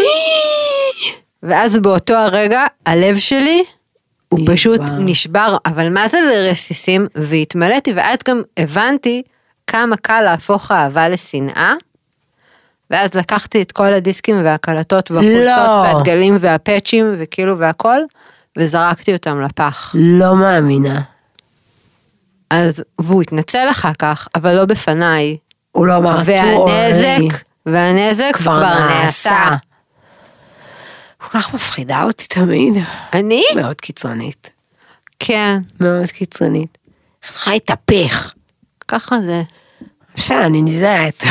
ואז 1.44 1.78
באותו 1.78 2.14
הרגע, 2.14 2.62
הלב 2.86 3.18
שלי, 3.18 3.64
הוא. 4.40 4.48
פשוט 4.54 4.82
נשבר, 5.00 5.58
אבל 5.66 5.90
מה 5.90 6.08
זה 6.08 6.18
לרסיסים? 6.22 7.08
והתמלאתי, 7.16 7.94
ואז 7.94 8.18
גם 8.28 8.42
הבנתי 8.58 9.22
כמה 9.68 9.98
קל 9.98 10.22
להפוך 10.22 10.72
אהבה 10.72 11.10
לשנאה. 11.10 11.74
ואז 12.90 13.14
לקחתי 13.14 13.62
את 13.62 13.72
כל 13.72 13.94
הדיסקים 13.94 14.42
והקלטות 14.46 15.12
והחולצות 15.12 15.68
לא. 15.68 15.78
והדגלים 15.78 16.38
והפאצ'ים 16.40 17.16
וכאילו 17.18 17.60
והכל, 17.60 17.98
וזרקתי 18.58 19.14
אותם 19.14 19.42
לפח. 19.42 19.92
לא 19.98 20.36
מאמינה. 20.36 21.02
אז, 22.50 22.84
והוא 23.02 23.22
התנצל 23.22 23.68
אחר 23.72 23.94
כך, 24.00 24.28
אבל 24.36 24.56
לא 24.56 24.66
בפניי. 24.66 25.38
הוא 25.72 25.88
לא 25.88 25.98
אמר. 25.98 26.22
והנזק, 26.26 27.44
והנזק 27.66 28.32
כבר, 28.34 28.52
כבר 28.52 28.88
נעשה. 28.88 29.56
כל 31.24 31.40
כך 31.40 31.54
מפחידה 31.54 32.04
אותי 32.04 32.28
תמיד. 32.28 32.74
אני? 33.14 33.44
מאוד 33.56 33.82
קיצונית. 33.82 34.50
כן, 35.20 35.58
מאוד 35.80 36.12
קיצונית. 36.12 36.78
איך 37.24 37.32
את 37.32 37.36
יכולה 37.38 37.54
להתהפך? 37.54 38.34
ככה 38.88 39.16
זה. 39.22 39.44
בסדר, 40.16 40.46
אני 40.46 40.62
נזהרת. 40.62 41.24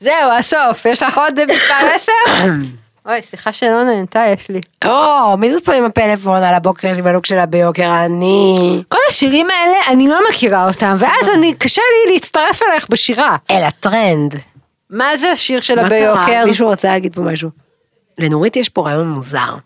זהו, 0.00 0.32
הסוף. 0.38 0.86
יש 0.86 1.02
לך 1.02 1.18
עוד 1.18 1.34
מספר 1.50 1.74
10? 1.94 2.12
אוי, 3.06 3.22
סליחה 3.22 3.52
שלא 3.52 3.84
נהנתה, 3.84 4.24
יש 4.32 4.48
לי. 4.48 4.60
או, 4.84 5.36
מי 5.36 5.52
זאת 5.52 5.64
פה 5.64 5.74
עם 5.74 5.84
הפלאפון 5.84 6.42
על 6.42 6.54
הבוקר 6.54 6.94
עם 6.98 7.06
הלוק 7.06 7.26
שלה 7.26 7.46
ביוקר? 7.46 8.04
אני... 8.04 8.56
כל 8.88 8.98
השירים 9.08 9.50
האלה, 9.50 9.78
אני 9.88 10.08
לא 10.08 10.18
מכירה 10.30 10.68
אותם, 10.68 10.96
ואז 10.98 11.28
אני, 11.34 11.54
קשה 11.54 11.82
לי 12.06 12.12
להצטרף 12.12 12.62
אלייך 12.62 12.86
בשירה. 12.90 13.36
אל 13.50 13.64
הטרנד. 13.64 14.34
מה 14.92 15.16
זה 15.16 15.32
השיר 15.32 15.60
שלה 15.60 15.82
מה 15.82 15.88
קרה? 15.88 15.98
ביוקר? 15.98 16.44
מישהו 16.46 16.68
רוצה 16.68 16.88
להגיד 16.88 17.14
פה 17.14 17.20
משהו. 17.20 17.50
לנורית 18.18 18.56
יש 18.56 18.68
פה 18.68 18.82
רעיון 18.82 19.08
מוזר. 19.08 19.56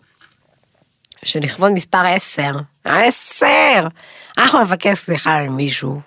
שלכבוד 1.25 1.71
מספר 1.71 2.05
10. 2.05 2.51
10! 2.83 3.45
אנחנו 4.37 4.61
נבקש 4.61 4.97
סליחה 4.97 5.35
על 5.35 5.49
מישהו. 5.49 6.01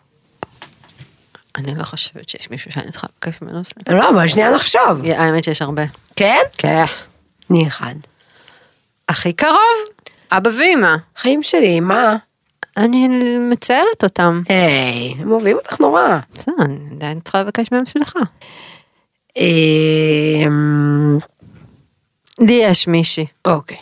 אני 1.56 1.74
לא 1.74 1.84
חושבת 1.84 2.28
שיש 2.28 2.50
מישהו 2.50 2.72
שאני 2.72 2.90
צריכה 2.90 3.06
לבקש 3.12 3.42
ממנו 3.42 3.64
סליחה. 3.64 3.92
לא, 3.92 4.08
אבל 4.10 4.28
שנייה 4.28 4.50
נחשוב. 4.50 5.04
האמת 5.16 5.44
שיש 5.44 5.62
הרבה. 5.62 5.82
כן? 6.16 6.40
כן. 6.58 6.84
אני 7.50 7.66
אחד. 7.68 7.94
הכי 9.08 9.32
קרוב, 9.32 9.56
אבא 10.32 10.50
ואמא. 10.58 10.96
חיים 11.16 11.42
שלי, 11.42 11.80
מה? 11.80 12.16
אני 12.76 13.08
מציירת 13.50 14.04
אותם. 14.04 14.42
היי, 14.48 15.14
הם 15.18 15.32
אוהבים 15.32 15.56
אותך 15.56 15.80
נורא. 15.80 16.18
בסדר, 16.34 16.54
אני 16.60 16.78
עדיין 16.90 17.20
צריכה 17.20 17.40
לבקש 17.42 17.72
מהם 17.72 17.86
סליחה. 17.86 18.20
אמ, 19.36 21.18
לי 22.40 22.60
יש 22.62 22.88
מישהי, 22.88 23.26
אוקיי. 23.44 23.78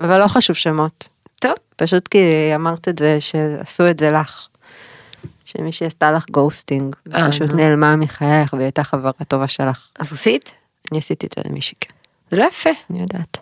אבל 0.00 0.22
לא 0.22 0.28
חשוב 0.28 0.56
שמות. 0.56 1.08
טוב. 1.40 1.54
פשוט 1.76 2.08
כי 2.08 2.18
אמרת 2.54 2.88
את 2.88 2.98
זה, 2.98 3.20
שעשו 3.20 3.90
את 3.90 3.98
זה 3.98 4.10
לך. 4.10 4.48
שמישהי 5.44 5.86
עשתה 5.86 6.12
לך 6.12 6.24
גוסטינג, 6.30 6.96
אה, 7.14 7.28
פשוט. 7.28 7.50
נעלמה 7.50 7.96
מחייך 7.96 8.52
והיא 8.52 8.64
הייתה 8.64 8.84
חברה 8.84 9.12
טובה 9.28 9.48
שלך. 9.48 9.88
אז 9.98 10.12
עשית? 10.12 10.54
אני 10.92 10.98
עשיתי 10.98 11.26
את 11.26 11.34
זה 11.36 11.42
למישהי, 11.50 11.76
כן. 11.80 11.90
זה 12.30 12.36
לא 12.36 12.44
יפה. 12.44 12.70
אני 12.90 13.00
יודעת. 13.00 13.38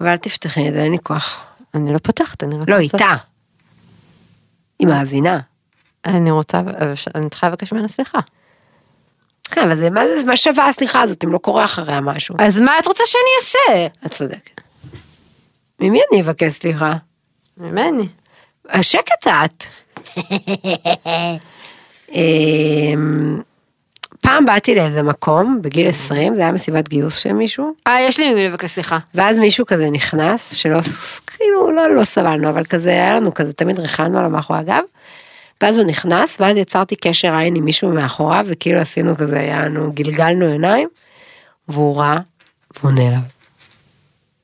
אבל 0.00 0.08
אל 0.08 0.16
תפתחי 0.16 0.68
את 0.68 0.74
זה, 0.74 0.82
אין 0.82 0.92
לי 0.92 0.98
כוח. 1.02 1.46
אני 1.74 1.92
לא 1.92 1.98
פותחת, 1.98 2.42
אני 2.42 2.58
רק 2.58 2.68
לא. 2.68 2.78
איתה. 2.78 3.14
היא 4.78 4.88
מאזינה. 4.88 5.40
אני 6.04 6.30
רוצה, 6.30 6.60
אני 7.14 7.30
צריכה 7.30 7.48
לבקש 7.48 7.72
ממנה 7.72 7.88
סליחה. 7.88 8.18
כן, 9.56 9.62
אבל 9.62 9.76
זה, 9.76 9.90
מה 9.90 10.02
זה, 10.16 10.26
מה 10.26 10.36
שווה 10.36 10.68
הסליחה 10.68 11.02
הזאת 11.02 11.24
אם 11.24 11.32
לא 11.32 11.38
קורה 11.38 11.64
אחריה 11.64 12.00
משהו? 12.00 12.34
אז 12.38 12.60
מה 12.60 12.78
את 12.78 12.86
רוצה 12.86 13.04
שאני 13.06 13.30
אעשה? 13.40 13.86
את 14.06 14.10
צודקת. 14.10 14.60
ממי 15.80 16.00
אני 16.12 16.20
אבקש 16.20 16.52
סליחה? 16.52 16.94
ממני. 17.56 18.08
השקט 18.68 19.26
את. 19.26 19.64
אמ, 22.14 23.40
פעם 24.20 24.44
באתי 24.44 24.74
לאיזה 24.74 25.02
מקום 25.02 25.58
בגיל 25.62 25.88
20, 25.88 26.34
זה 26.34 26.40
היה 26.42 26.52
מסיבת 26.52 26.88
גיוס 26.88 27.18
של 27.18 27.32
מישהו, 27.32 27.74
אה, 27.86 28.00
יש 28.00 28.20
לי 28.20 28.30
ממי 28.30 28.48
לבקש 28.48 28.70
סליחה. 28.70 28.98
ואז 29.14 29.38
מישהו 29.38 29.66
כזה 29.66 29.90
נכנס, 29.90 30.54
שלא, 30.54 30.80
כאילו, 31.26 31.70
לא, 31.70 31.94
לא 31.94 32.04
סבלנו, 32.04 32.48
אבל 32.48 32.64
כזה, 32.64 32.90
היה 32.90 33.14
לנו 33.14 33.34
כזה, 33.34 33.52
תמיד 33.52 33.78
ריחלנו 33.78 34.18
עליו 34.18 34.30
מאחורי 34.30 34.58
הגב, 34.58 34.82
ואז 35.62 35.78
הוא 35.78 35.86
נכנס, 35.86 36.40
ואז 36.40 36.56
יצרתי 36.56 36.96
קשר 36.96 37.34
עין 37.34 37.56
עם 37.56 37.64
מישהו 37.64 37.90
מאחוריו, 37.90 38.46
וכאילו 38.48 38.80
עשינו 38.80 39.16
כזה, 39.16 39.38
יענו, 39.38 39.92
גלגלנו 39.92 40.46
עיניים, 40.46 40.88
והוא 41.68 41.98
ראה, 41.98 42.18
והוא 42.80 42.92
נעלב. 42.92 43.22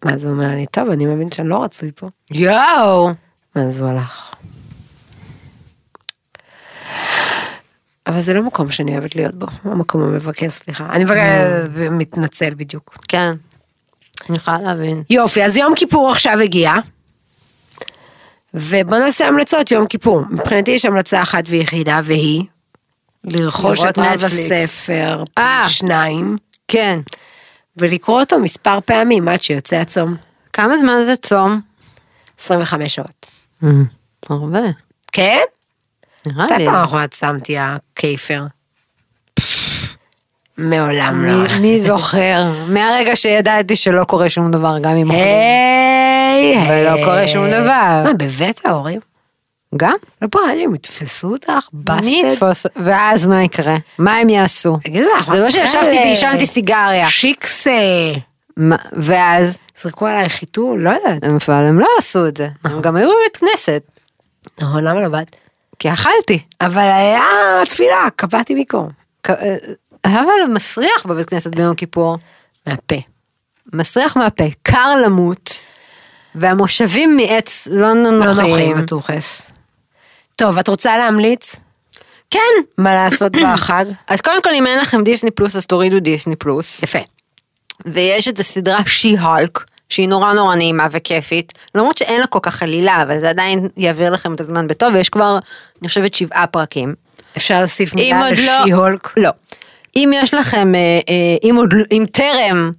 ואז 0.05 0.25
הוא 0.25 0.33
אומר 0.33 0.55
לי, 0.55 0.66
טוב, 0.66 0.90
אני 0.90 1.07
מבין 1.07 1.31
שאני 1.31 1.48
לא 1.48 1.64
רצוי 1.64 1.90
פה. 1.94 2.09
יואו. 2.31 3.11
ואז 3.57 3.81
הוא 3.81 3.88
הלך. 3.88 4.35
אבל 8.07 8.20
זה 8.20 8.35
לא 8.35 8.42
מקום 8.42 8.70
שאני 8.70 8.92
אוהבת 8.92 9.16
להיות 9.16 9.35
בו, 9.35 9.46
המקום 9.64 10.03
המבקש, 10.03 10.53
סליחה. 10.53 10.88
אני 10.90 11.05
מבקש, 11.05 11.20
מתנצל 11.90 12.55
בדיוק. 12.55 12.98
כן. 13.09 13.35
אני 14.29 14.37
יכולה 14.37 14.59
להבין. 14.59 15.03
יופי, 15.11 15.44
אז 15.44 15.57
יום 15.57 15.75
כיפור 15.75 16.11
עכשיו 16.11 16.40
הגיע. 16.40 16.72
ובוא 18.55 18.99
נעשה 18.99 19.29
המלצות 19.29 19.71
יום 19.71 19.87
כיפור. 19.87 20.21
מבחינתי 20.31 20.71
יש 20.71 20.85
המלצה 20.85 21.23
אחת 21.23 21.45
ויחידה, 21.47 22.01
והיא 22.05 22.45
לרכוש 23.25 23.81
את 23.85 23.99
רב. 23.99 24.25
הספר, 24.25 25.25
אה. 25.38 25.62
שניים, 25.67 26.37
כן. 26.69 27.01
ולקרוא 27.77 28.21
אותו 28.21 28.38
מספר 28.38 28.81
פעמים 28.81 29.29
עד 29.29 29.43
שיוצא 29.43 29.77
הצום. 29.77 30.17
כמה 30.53 30.79
זמן 30.79 31.05
זה 31.05 31.17
צום? 31.17 31.61
25 32.38 32.95
שעות. 32.95 33.27
הרבה. 34.31 34.61
כן? 35.12 35.43
נראה 36.27 36.45
מתי 36.45 36.55
לי. 36.59 36.67
פעם 36.67 36.85
אחרונה 36.85 37.09
צמתי 37.09 37.57
הקייפר? 37.59 38.43
מעולם 40.59 41.25
לא. 41.27 41.33
מי- 41.33 41.59
מי 41.61 41.81
זוכר? 41.81 42.51
מהרגע 42.69 43.17
שידעתי 43.17 43.77
שלא 43.77 44.05
קורה 44.05 44.29
שום 44.29 44.51
דבר 44.51 44.79
גם 44.81 44.97
אם 44.97 45.11
אוכלים. 45.11 45.25
היי, 45.27 46.57
היי. 46.59 46.83
ולא 46.91 47.05
קורה 47.05 47.29
שום 47.29 47.47
דבר. 47.51 48.03
מה, 48.05 48.12
בבית 48.18 48.66
ההורים? 48.66 49.01
גם? 49.76 49.95
לא 50.22 50.29
פחד 50.31 50.43
שהם 50.61 50.74
יתפסו 50.74 51.29
אותך? 51.33 51.51
מי 51.72 51.83
בסטד? 51.85 52.33
יתפוס? 52.33 52.66
ואז 52.76 53.26
מה 53.26 53.43
יקרה? 53.43 53.76
מה 53.99 54.16
הם 54.16 54.29
יעשו? 54.29 54.79
זה 55.33 55.41
לא 55.43 55.51
שישבתי? 55.51 55.97
ועישנתי 55.97 56.47
סיגריה. 56.47 57.09
שיקסה. 57.09 58.12
מה- 58.57 58.76
ואז, 58.93 59.59
זרקו 59.83 60.07
עליי 60.07 60.29
חיתול? 60.29 60.81
לא 60.83 60.91
יודעת. 60.91 61.24
הם- 61.24 61.39
אבל 61.49 61.64
הם 61.64 61.81
לא 61.81 61.87
עשו 61.99 62.26
את 62.29 62.37
זה. 62.37 62.49
הם 62.64 62.81
גם 62.81 62.97
היו 62.97 63.09
בבית 63.09 63.37
כנסת. 63.37 63.83
נכון, 64.61 64.85
למה 64.85 65.01
לא 65.01 65.09
באת? 65.09 65.37
כי 65.79 65.93
אכלתי. 65.93 66.39
אבל 66.61 66.83
היה 66.83 67.22
תפילה, 67.64 68.09
קבעתי 68.16 68.55
מקום. 68.55 68.89
אבל 70.07 70.53
מסריח 70.55 71.07
בבית 71.07 71.28
כנסת 71.30 71.55
ביום 71.55 71.74
כיפור. 71.74 72.16
מהפה. 72.66 72.96
מסריח 73.72 74.16
מהפה, 74.16 74.44
קר 74.62 74.96
למות. 75.05 75.61
והמושבים 76.34 77.16
מעץ 77.16 77.68
לא 77.70 77.94
לא 77.94 78.11
נוחים. 78.11 78.46
נוחים 78.46 78.76
בטוחס. 78.76 79.42
טוב, 80.36 80.59
את 80.59 80.68
רוצה 80.68 80.98
להמליץ? 80.98 81.57
כן. 82.30 82.38
מה 82.78 82.94
לעשות 82.94 83.32
בחג? 83.32 83.84
אז 84.09 84.20
קודם 84.20 84.42
כל 84.42 84.55
אם 84.55 84.66
אין 84.66 84.78
לכם 84.78 85.05
דיסני 85.05 85.30
פלוס 85.30 85.57
אז 85.57 85.66
תורידו 85.66 86.00
דיסני 86.00 86.36
פלוס. 86.36 86.82
יפה. 86.82 86.98
ויש 87.86 88.28
את 88.28 88.38
הסדרה 88.38 88.78
שי-הולק, 88.86 89.64
שהיא 89.88 90.09
נורא 90.09 90.32
נורא 90.32 90.55
נעימה 90.55 90.86
וכיפית, 90.90 91.53
למרות 91.74 91.96
שאין 91.96 92.20
לה 92.20 92.26
כל 92.26 92.38
כך 92.42 92.62
עלילה, 92.62 93.03
אבל 93.03 93.20
זה 93.20 93.30
עדיין 93.30 93.68
יעביר 93.76 94.11
לכם 94.11 94.34
את 94.34 94.40
הזמן 94.40 94.66
בטוב, 94.66 94.94
ויש 94.94 95.09
כבר, 95.09 95.38
אני 95.82 95.88
חושבת, 95.88 96.14
שבעה 96.14 96.46
פרקים. 96.46 96.94
אפשר 97.36 97.59
להוסיף 97.59 97.94
מילה 97.94 98.20
לא... 98.20 98.28
לשי-הולק? 98.30 99.12
לא. 99.16 99.30
אם 99.97 100.11
יש 100.14 100.34
לכם, 100.34 100.74
אה, 100.74 100.80
אה, 101.09 101.49
אם 101.51 101.57
עוד, 101.57 101.74
אם 101.93 102.05
טרם, 102.12 102.70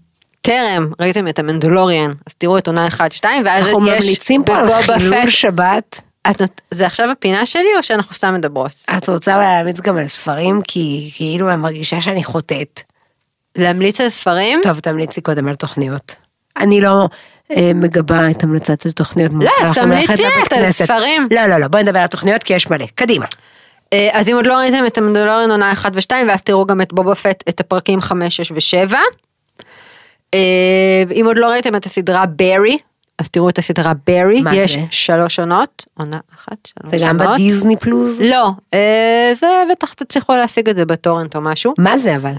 טרם 0.42 0.92
ראיתם 1.00 1.28
את 1.28 1.40
המנדלוריאן, 1.40 2.12
אז 2.28 2.34
תראו 2.38 2.58
את 2.58 2.68
עונה 2.68 2.88
1-2, 2.88 3.00
ואז 3.46 3.66
אנחנו 3.68 3.88
יש 3.88 4.04
ממליצים 4.06 4.44
פה 4.44 4.56
על 4.58 4.70
חילול 4.82 5.30
שבת. 5.30 6.02
את 6.32 6.42
נות- 6.42 6.62
זה 6.72 6.86
עכשיו 6.86 7.12
הפינה 7.12 7.46
שלי 7.46 7.68
או 7.78 7.84
שאנחנו 7.84 8.16
סתם 8.16 8.34
מדברות? 8.34 8.72
את 8.98 9.10
רוצה 9.10 9.38
להמליץ 9.38 9.80
גם 9.80 9.98
על 9.98 10.08
ספרים? 10.08 10.62
כי 10.68 11.12
כאילו 11.16 11.50
אני 11.50 11.56
מרגישה 11.58 12.02
שאני 12.02 12.24
חוטאת. 12.24 12.82
להמליץ 13.56 14.02
על 14.02 14.10
ספרים? 14.10 14.60
טוב, 14.64 14.80
תמליצי 14.80 15.22
קודם 15.22 15.48
על 15.48 15.56
תוכניות. 15.56 16.16
אני 16.58 16.82
לא 16.82 17.08
אה, 17.52 17.72
מגבה 17.76 18.32
את 18.32 18.44
המלצת 18.44 18.82
של 18.82 18.92
תוכניות. 18.92 19.32
לא, 19.40 19.52
אז 19.62 19.76
תמליצי 19.76 20.14
את 20.48 20.54
על. 20.54 20.72
ספרים. 20.72 21.28
לא, 21.32 21.46
לא, 21.48 21.58
לא, 21.58 21.68
בואי 21.68 21.84
נדבר 21.84 22.00
על 22.00 22.08
תוכניות 22.08 22.44
כי 22.44 22.54
יש 22.54 22.70
מלא. 22.70 22.86
קדימה. 22.96 23.26
אה, 23.94 24.10
אז 24.12 24.28
אם 24.30 24.36
עוד 24.36 24.46
לא 24.46 24.54
ראיתם 24.54 24.86
את 24.86 24.98
המנדלוריאן 24.98 25.52
עונה 25.52 25.72
1 25.72 25.92
ו-2, 25.96 26.12
ואז 26.28 26.42
תראו 26.42 26.66
גם 26.66 26.82
את 26.82 26.94
בובה 26.94 27.16
פט, 27.16 27.44
את 27.50 27.60
הפרקים 27.60 28.02
5, 28.02 28.42
6 28.42 28.52
ו-7. 28.52 28.96
אם 31.12 31.24
עוד 31.26 31.38
לא 31.38 31.48
ראיתם 31.48 31.76
את 31.76 31.86
הסדרה 31.86 32.26
ברי, 32.26 32.78
אז 33.20 33.30
תראו 33.30 33.50
את 33.50 33.58
הסדרה 33.58 33.94
ברי, 34.08 34.42
יש 34.54 34.74
זה? 34.74 34.80
שלוש 34.90 35.40
עונות, 35.40 35.86
עונה 35.98 36.20
אחת, 36.36 36.58
שלוש 36.68 36.92
זה 36.92 36.98
גם 37.02 37.22
עונות. 37.22 37.34
בדיסני 37.34 37.78
פלוס? 37.78 38.20
לא, 38.20 38.50
אה, 38.74 39.32
זה 39.34 39.64
בטח 39.72 39.94
תצליחו 39.94 40.34
להשיג 40.34 40.70
את 40.70 40.76
זה 40.76 40.86
בטורנט 40.86 41.36
או 41.36 41.42
משהו. 41.42 41.74
מה 41.78 41.98
זה 41.98 42.16
אבל? 42.16 42.34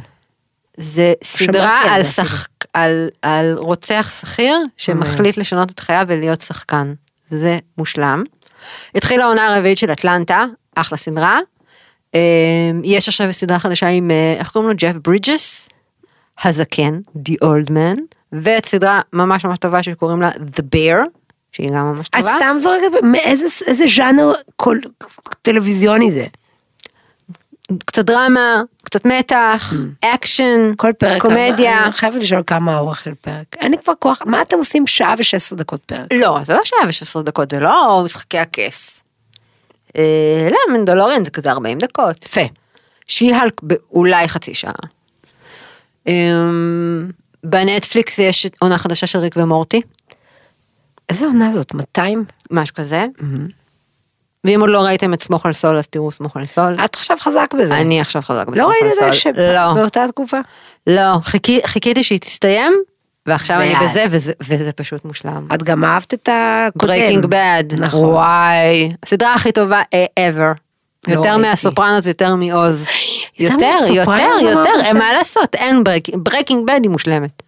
זה 0.76 1.12
סדרה 1.24 1.80
על 1.82 1.88
על, 1.88 2.04
שח... 2.04 2.48
על, 2.72 3.08
על 3.22 3.54
רוצח 3.58 4.12
שכיר 4.20 4.56
שמחליט 4.76 5.36
לשנות 5.36 5.70
את 5.70 5.80
חייו 5.80 6.04
ולהיות 6.08 6.40
שחקן. 6.40 6.94
זה 7.30 7.58
מושלם. 7.78 8.24
התחילה 8.94 9.24
העונה 9.24 9.46
הרביעית 9.54 9.78
של 9.78 9.92
אטלנטה, 9.92 10.44
אחלה 10.74 10.98
סדרה. 10.98 11.38
אה, 12.14 12.20
יש 12.84 13.08
עכשיו 13.08 13.32
סדרה 13.32 13.58
חדשה 13.58 13.88
עם, 13.88 14.10
אה, 14.10 14.34
איך 14.38 14.48
קוראים 14.50 14.70
לו? 14.70 14.76
ג'ף 14.78 14.94
ברידג'ס, 15.04 15.68
הזקן, 16.44 16.98
The 17.28 17.32
Old 17.44 17.70
Man, 17.70 18.00
ואת 18.32 18.66
סדרה 18.66 19.00
ממש 19.12 19.44
ממש 19.44 19.58
טובה 19.58 19.82
שקוראים 19.82 20.22
לה 20.22 20.30
The 20.30 20.62
Bear, 20.74 20.98
שהיא 21.52 21.70
גם 21.70 21.92
ממש 21.92 22.08
את 22.08 22.14
טובה. 22.20 22.32
סתם 22.36 22.56
זורקת, 22.58 22.84
מאיזה 23.02 23.46
איזה 23.66 23.84
ז'אנר 23.96 24.32
כל- 24.56 24.78
טלוויזיוני 25.42 26.10
זה? 26.12 26.26
קצת 27.86 28.04
דרמה, 28.04 28.62
קצת 28.84 29.04
מתח, 29.06 29.72
אקשן, 30.00 30.72
כל 30.76 30.92
פרק. 30.98 31.22
קומדיה. 31.22 31.84
אני 31.84 31.92
חייבת 31.92 32.16
לשאול 32.22 32.42
כמה 32.46 32.76
האורך 32.76 33.00
של 33.04 33.14
פרק. 33.14 33.56
אין 33.60 33.70
לי 33.70 33.78
כבר 33.84 33.92
כוח, 33.98 34.22
מה 34.26 34.42
אתם 34.42 34.56
עושים 34.56 34.86
שעה 34.86 35.14
ו-16 35.18 35.56
דקות 35.56 35.80
פרק? 35.84 36.12
לא, 36.12 36.38
זה 36.42 36.52
לא 36.54 36.60
שעה 36.64 36.78
ו-16 36.86 37.22
דקות, 37.22 37.50
זה 37.50 37.60
לא 37.60 38.02
משחקי 38.04 38.38
הכס. 38.38 38.93
אה, 39.98 40.48
לא, 40.50 40.74
מנדלוריאן 40.78 41.24
זה 41.24 41.30
כזה 41.30 41.50
40 41.50 41.78
דקות. 41.78 42.24
יפה. 42.26 42.40
She-Hulk 43.06 43.60
באולי 43.62 44.28
חצי 44.28 44.54
שעה. 44.54 44.72
אמ, 46.06 47.10
בנטפליקס 47.44 48.18
יש 48.18 48.46
עונה 48.58 48.78
חדשה 48.78 49.06
של 49.06 49.18
ריק 49.18 49.34
ומורטי, 49.36 49.80
איזה 51.08 51.26
עונה 51.26 51.52
זאת? 51.52 51.74
200? 51.74 52.24
משהו 52.50 52.74
כזה. 52.74 53.06
ואם 54.44 54.60
עוד 54.60 54.70
לא 54.70 54.80
ראיתם 54.80 55.14
את 55.14 55.22
סמוך 55.22 55.46
על 55.46 55.52
סול, 55.52 55.78
אז 55.78 55.86
תראו 55.86 56.12
סמוך 56.12 56.36
על 56.36 56.46
סול. 56.46 56.76
את 56.84 56.94
עכשיו 56.94 57.16
חזק 57.20 57.54
בזה. 57.58 57.74
אני 57.80 58.00
עכשיו 58.00 58.22
חזק 58.22 58.46
בסמוך 58.46 58.56
לא 58.68 58.72
על 58.82 58.86
ראית 58.88 58.94
סול. 58.98 59.30
את 59.30 59.36
זה 59.36 59.52
לא, 59.54 59.74
באותה 59.74 60.04
תקופה? 60.08 60.38
לא, 60.86 61.18
חיכי- 61.22 61.60
חיכיתי 61.66 62.04
שהיא 62.04 62.18
תסתיים, 62.20 62.72
ועכשיו 63.26 63.60
אני. 63.60 63.74
בזה, 63.82 64.04
וזה- 64.10 64.32
וזה 64.40 64.72
פשוט 64.72 65.04
מושלם. 65.04 65.46
את 65.54 65.62
גם 65.62 65.84
אהבת 65.84 66.14
את 66.14 66.28
הקודם. 66.32 66.88
ברייקינג 66.88 67.26
בד, 67.26 67.64
נכון. 67.78 68.04
וואי, 68.08 68.92
הסדרה 69.02 69.34
הכי 69.34 69.52
טובה 69.52 69.82
אה, 69.94 70.04
ever. 70.30 70.58
לא 71.08 71.12
יותר 71.14 71.28
ראיתי. 71.28 71.42
מהסופרנוס, 71.48 72.06
יותר 72.06 72.34
מ-Oz. 72.34 72.86
יותר 73.38 73.54
יותר, 73.94 74.28
יותר? 74.42 74.92
מה 74.94 75.12
לעשות, 75.12 75.54
אין 75.54 75.82
ברייקינג 76.16 76.66
בד 76.66 76.80
היא 76.82 76.90
מושלמת. 76.90 77.42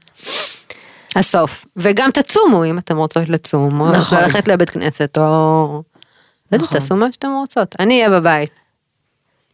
הסוף, 1.17 1.67
וגם 1.77 2.11
תצומו 2.11 2.65
אם 2.65 2.79
אתם 2.79 2.97
רוצות 2.97 3.29
לצום, 3.29 3.81
או 3.81 3.91
נכון. 3.93 4.19
ללכת 4.19 4.49
לבית 4.49 4.71
כנסת, 4.71 5.19
או... 5.19 5.23
לא 5.25 5.83
יודעת, 6.57 6.69
נכון. 6.69 6.79
תעשו 6.81 6.97
מה 6.97 7.13
שאתם 7.13 7.29
רוצות. 7.41 7.75
אני 7.79 7.95
אהיה 7.99 8.21
בבית, 8.21 8.51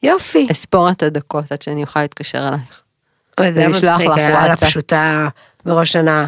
יופי. 0.02 0.46
אספור 0.50 0.90
את 0.90 1.02
הדקות 1.02 1.52
עד 1.52 1.62
שאני 1.62 1.82
אוכל 1.82 2.00
להתקשר 2.00 2.48
אלייך. 2.48 2.80
אוי, 3.40 3.52
זה 3.52 3.60
היה 3.60 3.68
ולשלוח 3.68 3.94
מצחיק, 3.94 4.10
היה 4.16 4.48
לה. 4.48 4.56
פשוטה 4.56 5.28
בראש 5.64 5.92
שנה. 5.92 6.26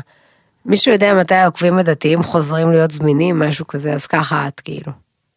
מישהו 0.66 0.93
יודע 0.93 1.14
מתי 1.14 1.35
העוקבים 1.35 1.78
הדתיים 1.78 2.22
חוזרים 2.22 2.70
להיות 2.70 2.91
זמינים, 2.91 3.39
משהו 3.39 3.66
כזה, 3.66 3.93
אז 3.93 4.07
ככה 4.07 4.49
את 4.49 4.61
כאילו. 4.61 4.93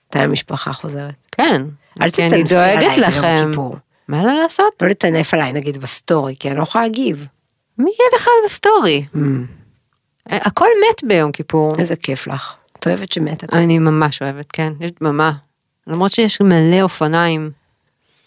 מתי 0.09 0.19
המשפחה 0.19 0.73
חוזרת. 0.73 1.13
כן, 1.31 1.61
אל 2.01 2.09
תטנפי 2.09 2.35
עליי 2.35 2.43
דואגת 2.43 3.11
ביום. 3.11 3.51
כיפור. 3.51 3.75
מה 4.07 4.23
לה 4.23 4.33
לעשות? 4.33 4.73
לא 4.81 4.87
לטנף 4.87 5.33
עליי 5.33 5.53
נגיד 5.53 5.77
בסטורי, 5.77 6.35
כי 6.39 6.49
אני 6.49 6.57
לא 6.57 6.63
יכולה 6.63 6.83
להגיב. 6.83 7.25
מי 7.77 7.91
יהיה 7.99 8.09
בכלל 8.19 8.33
בסטורי? 8.45 9.05
Mm, 9.15 9.19
הכל 10.29 10.65
מת 10.65 11.03
ביום 11.09 11.31
כיפור. 11.31 11.71
איזה 11.79 11.95
כיף 11.95 12.27
לך. 12.27 12.55
את 12.79 12.87
אוהבת 12.87 13.11
שמתה. 13.11 13.47
אני 13.57 13.79
ממש 13.79 14.21
אוהבת, 14.21 14.51
כן, 14.51 14.73
יש 14.79 14.91
דממה. 15.01 15.31
למרות 15.87 16.11
שיש 16.11 16.41
מלא 16.41 16.81
אופניים. 16.81 17.51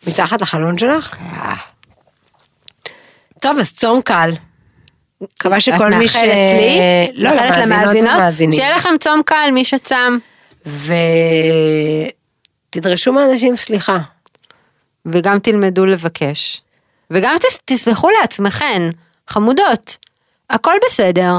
מתחת 0.07 0.41
לחלון 0.41 0.79
שלך? 0.79 1.11
טוב, 3.41 3.59
אז 3.59 3.73
צום 3.73 4.03
קל. 4.03 4.31
מקווה 5.23 5.61
שכל 5.61 5.91
מי 5.91 6.09
ש... 6.09 6.17
את 6.17 6.23
מאחלת 6.23 6.51
לי? 6.51 6.79
לא, 7.15 7.31
מאחלת 7.31 7.67
למאזינות 7.67 8.15
למאזינות? 8.19 8.55
שיהיה 8.55 8.77
לכם 8.77 8.95
צום 9.01 9.23
קל, 9.27 9.51
מי 9.53 9.65
שצם. 9.65 10.19
ותדרשו 12.71 13.13
מאנשים 13.13 13.57
סליחה. 13.57 13.99
וגם 15.07 15.39
תלמדו 15.39 15.87
לבקש. 15.87 16.63
וגם 17.11 17.35
תס- 17.39 17.59
תסלחו 17.65 18.09
לעצמכן, 18.21 18.83
חמודות. 19.29 19.97
הכל 20.51 20.75
בסדר. 20.87 21.35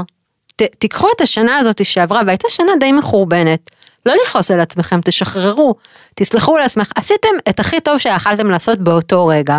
ת, 0.56 0.62
תיקחו 0.62 1.08
את 1.16 1.20
השנה 1.20 1.56
הזאת 1.56 1.84
שעברה, 1.84 2.20
והייתה 2.26 2.48
שנה 2.50 2.72
די 2.80 2.92
מחורבנת. 2.92 3.70
לא 4.06 4.14
לכעוס 4.24 4.50
על 4.50 4.60
עצמכם, 4.60 5.00
תשחררו. 5.04 5.74
תסלחו 6.14 6.56
לעצמך, 6.56 6.90
עשיתם 6.96 7.28
את 7.48 7.60
הכי 7.60 7.80
טוב 7.80 7.98
שיכלתם 7.98 8.50
לעשות 8.50 8.78
באותו 8.78 9.26
רגע. 9.26 9.58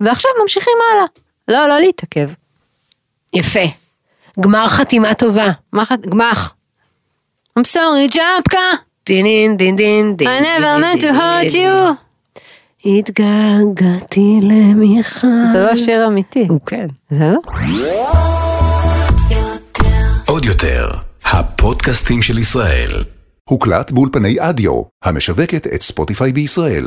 ועכשיו 0.00 0.30
ממשיכים 0.42 0.74
הלאה. 0.92 1.04
לא, 1.48 1.68
לא 1.68 1.78
להתעכב. 1.80 2.28
יפה. 3.34 3.60
גמר 4.40 4.68
חתימה 4.68 5.14
טובה. 5.14 5.50
מה 5.72 5.84
ח- 5.84 5.92
גמח. 5.92 6.54
I'm 7.58 7.62
sorry, 7.62 8.08
ג'פקה. 8.08 8.58
דין 9.06 9.56
דין 9.56 9.76
דין 9.76 10.16
דין. 10.16 10.28
I 10.28 10.40
never 10.42 10.82
meant 10.82 11.00
to 11.02 11.06
hurt 11.06 11.52
you. 11.54 11.92
התגעגעתי 12.86 14.38
למיכל. 14.42 15.26
זה 15.52 15.66
לא 15.70 15.76
שיר 15.76 16.06
אמיתי. 16.06 16.46
הוא 16.48 16.60
כן. 16.66 16.86
זה 17.10 17.32
לא? 17.32 17.40
עוד 20.26 20.44
יותר, 20.44 20.90
הפודקאסטים 21.24 22.22
של 22.22 22.38
ישראל. 22.38 23.04
הוקלט 23.48 23.90
באולפני 23.90 24.36
אדיו, 24.40 24.82
המשווקת 25.04 25.66
את 25.66 25.82
ספוטיפיי 25.82 26.32
בישראל. 26.32 26.86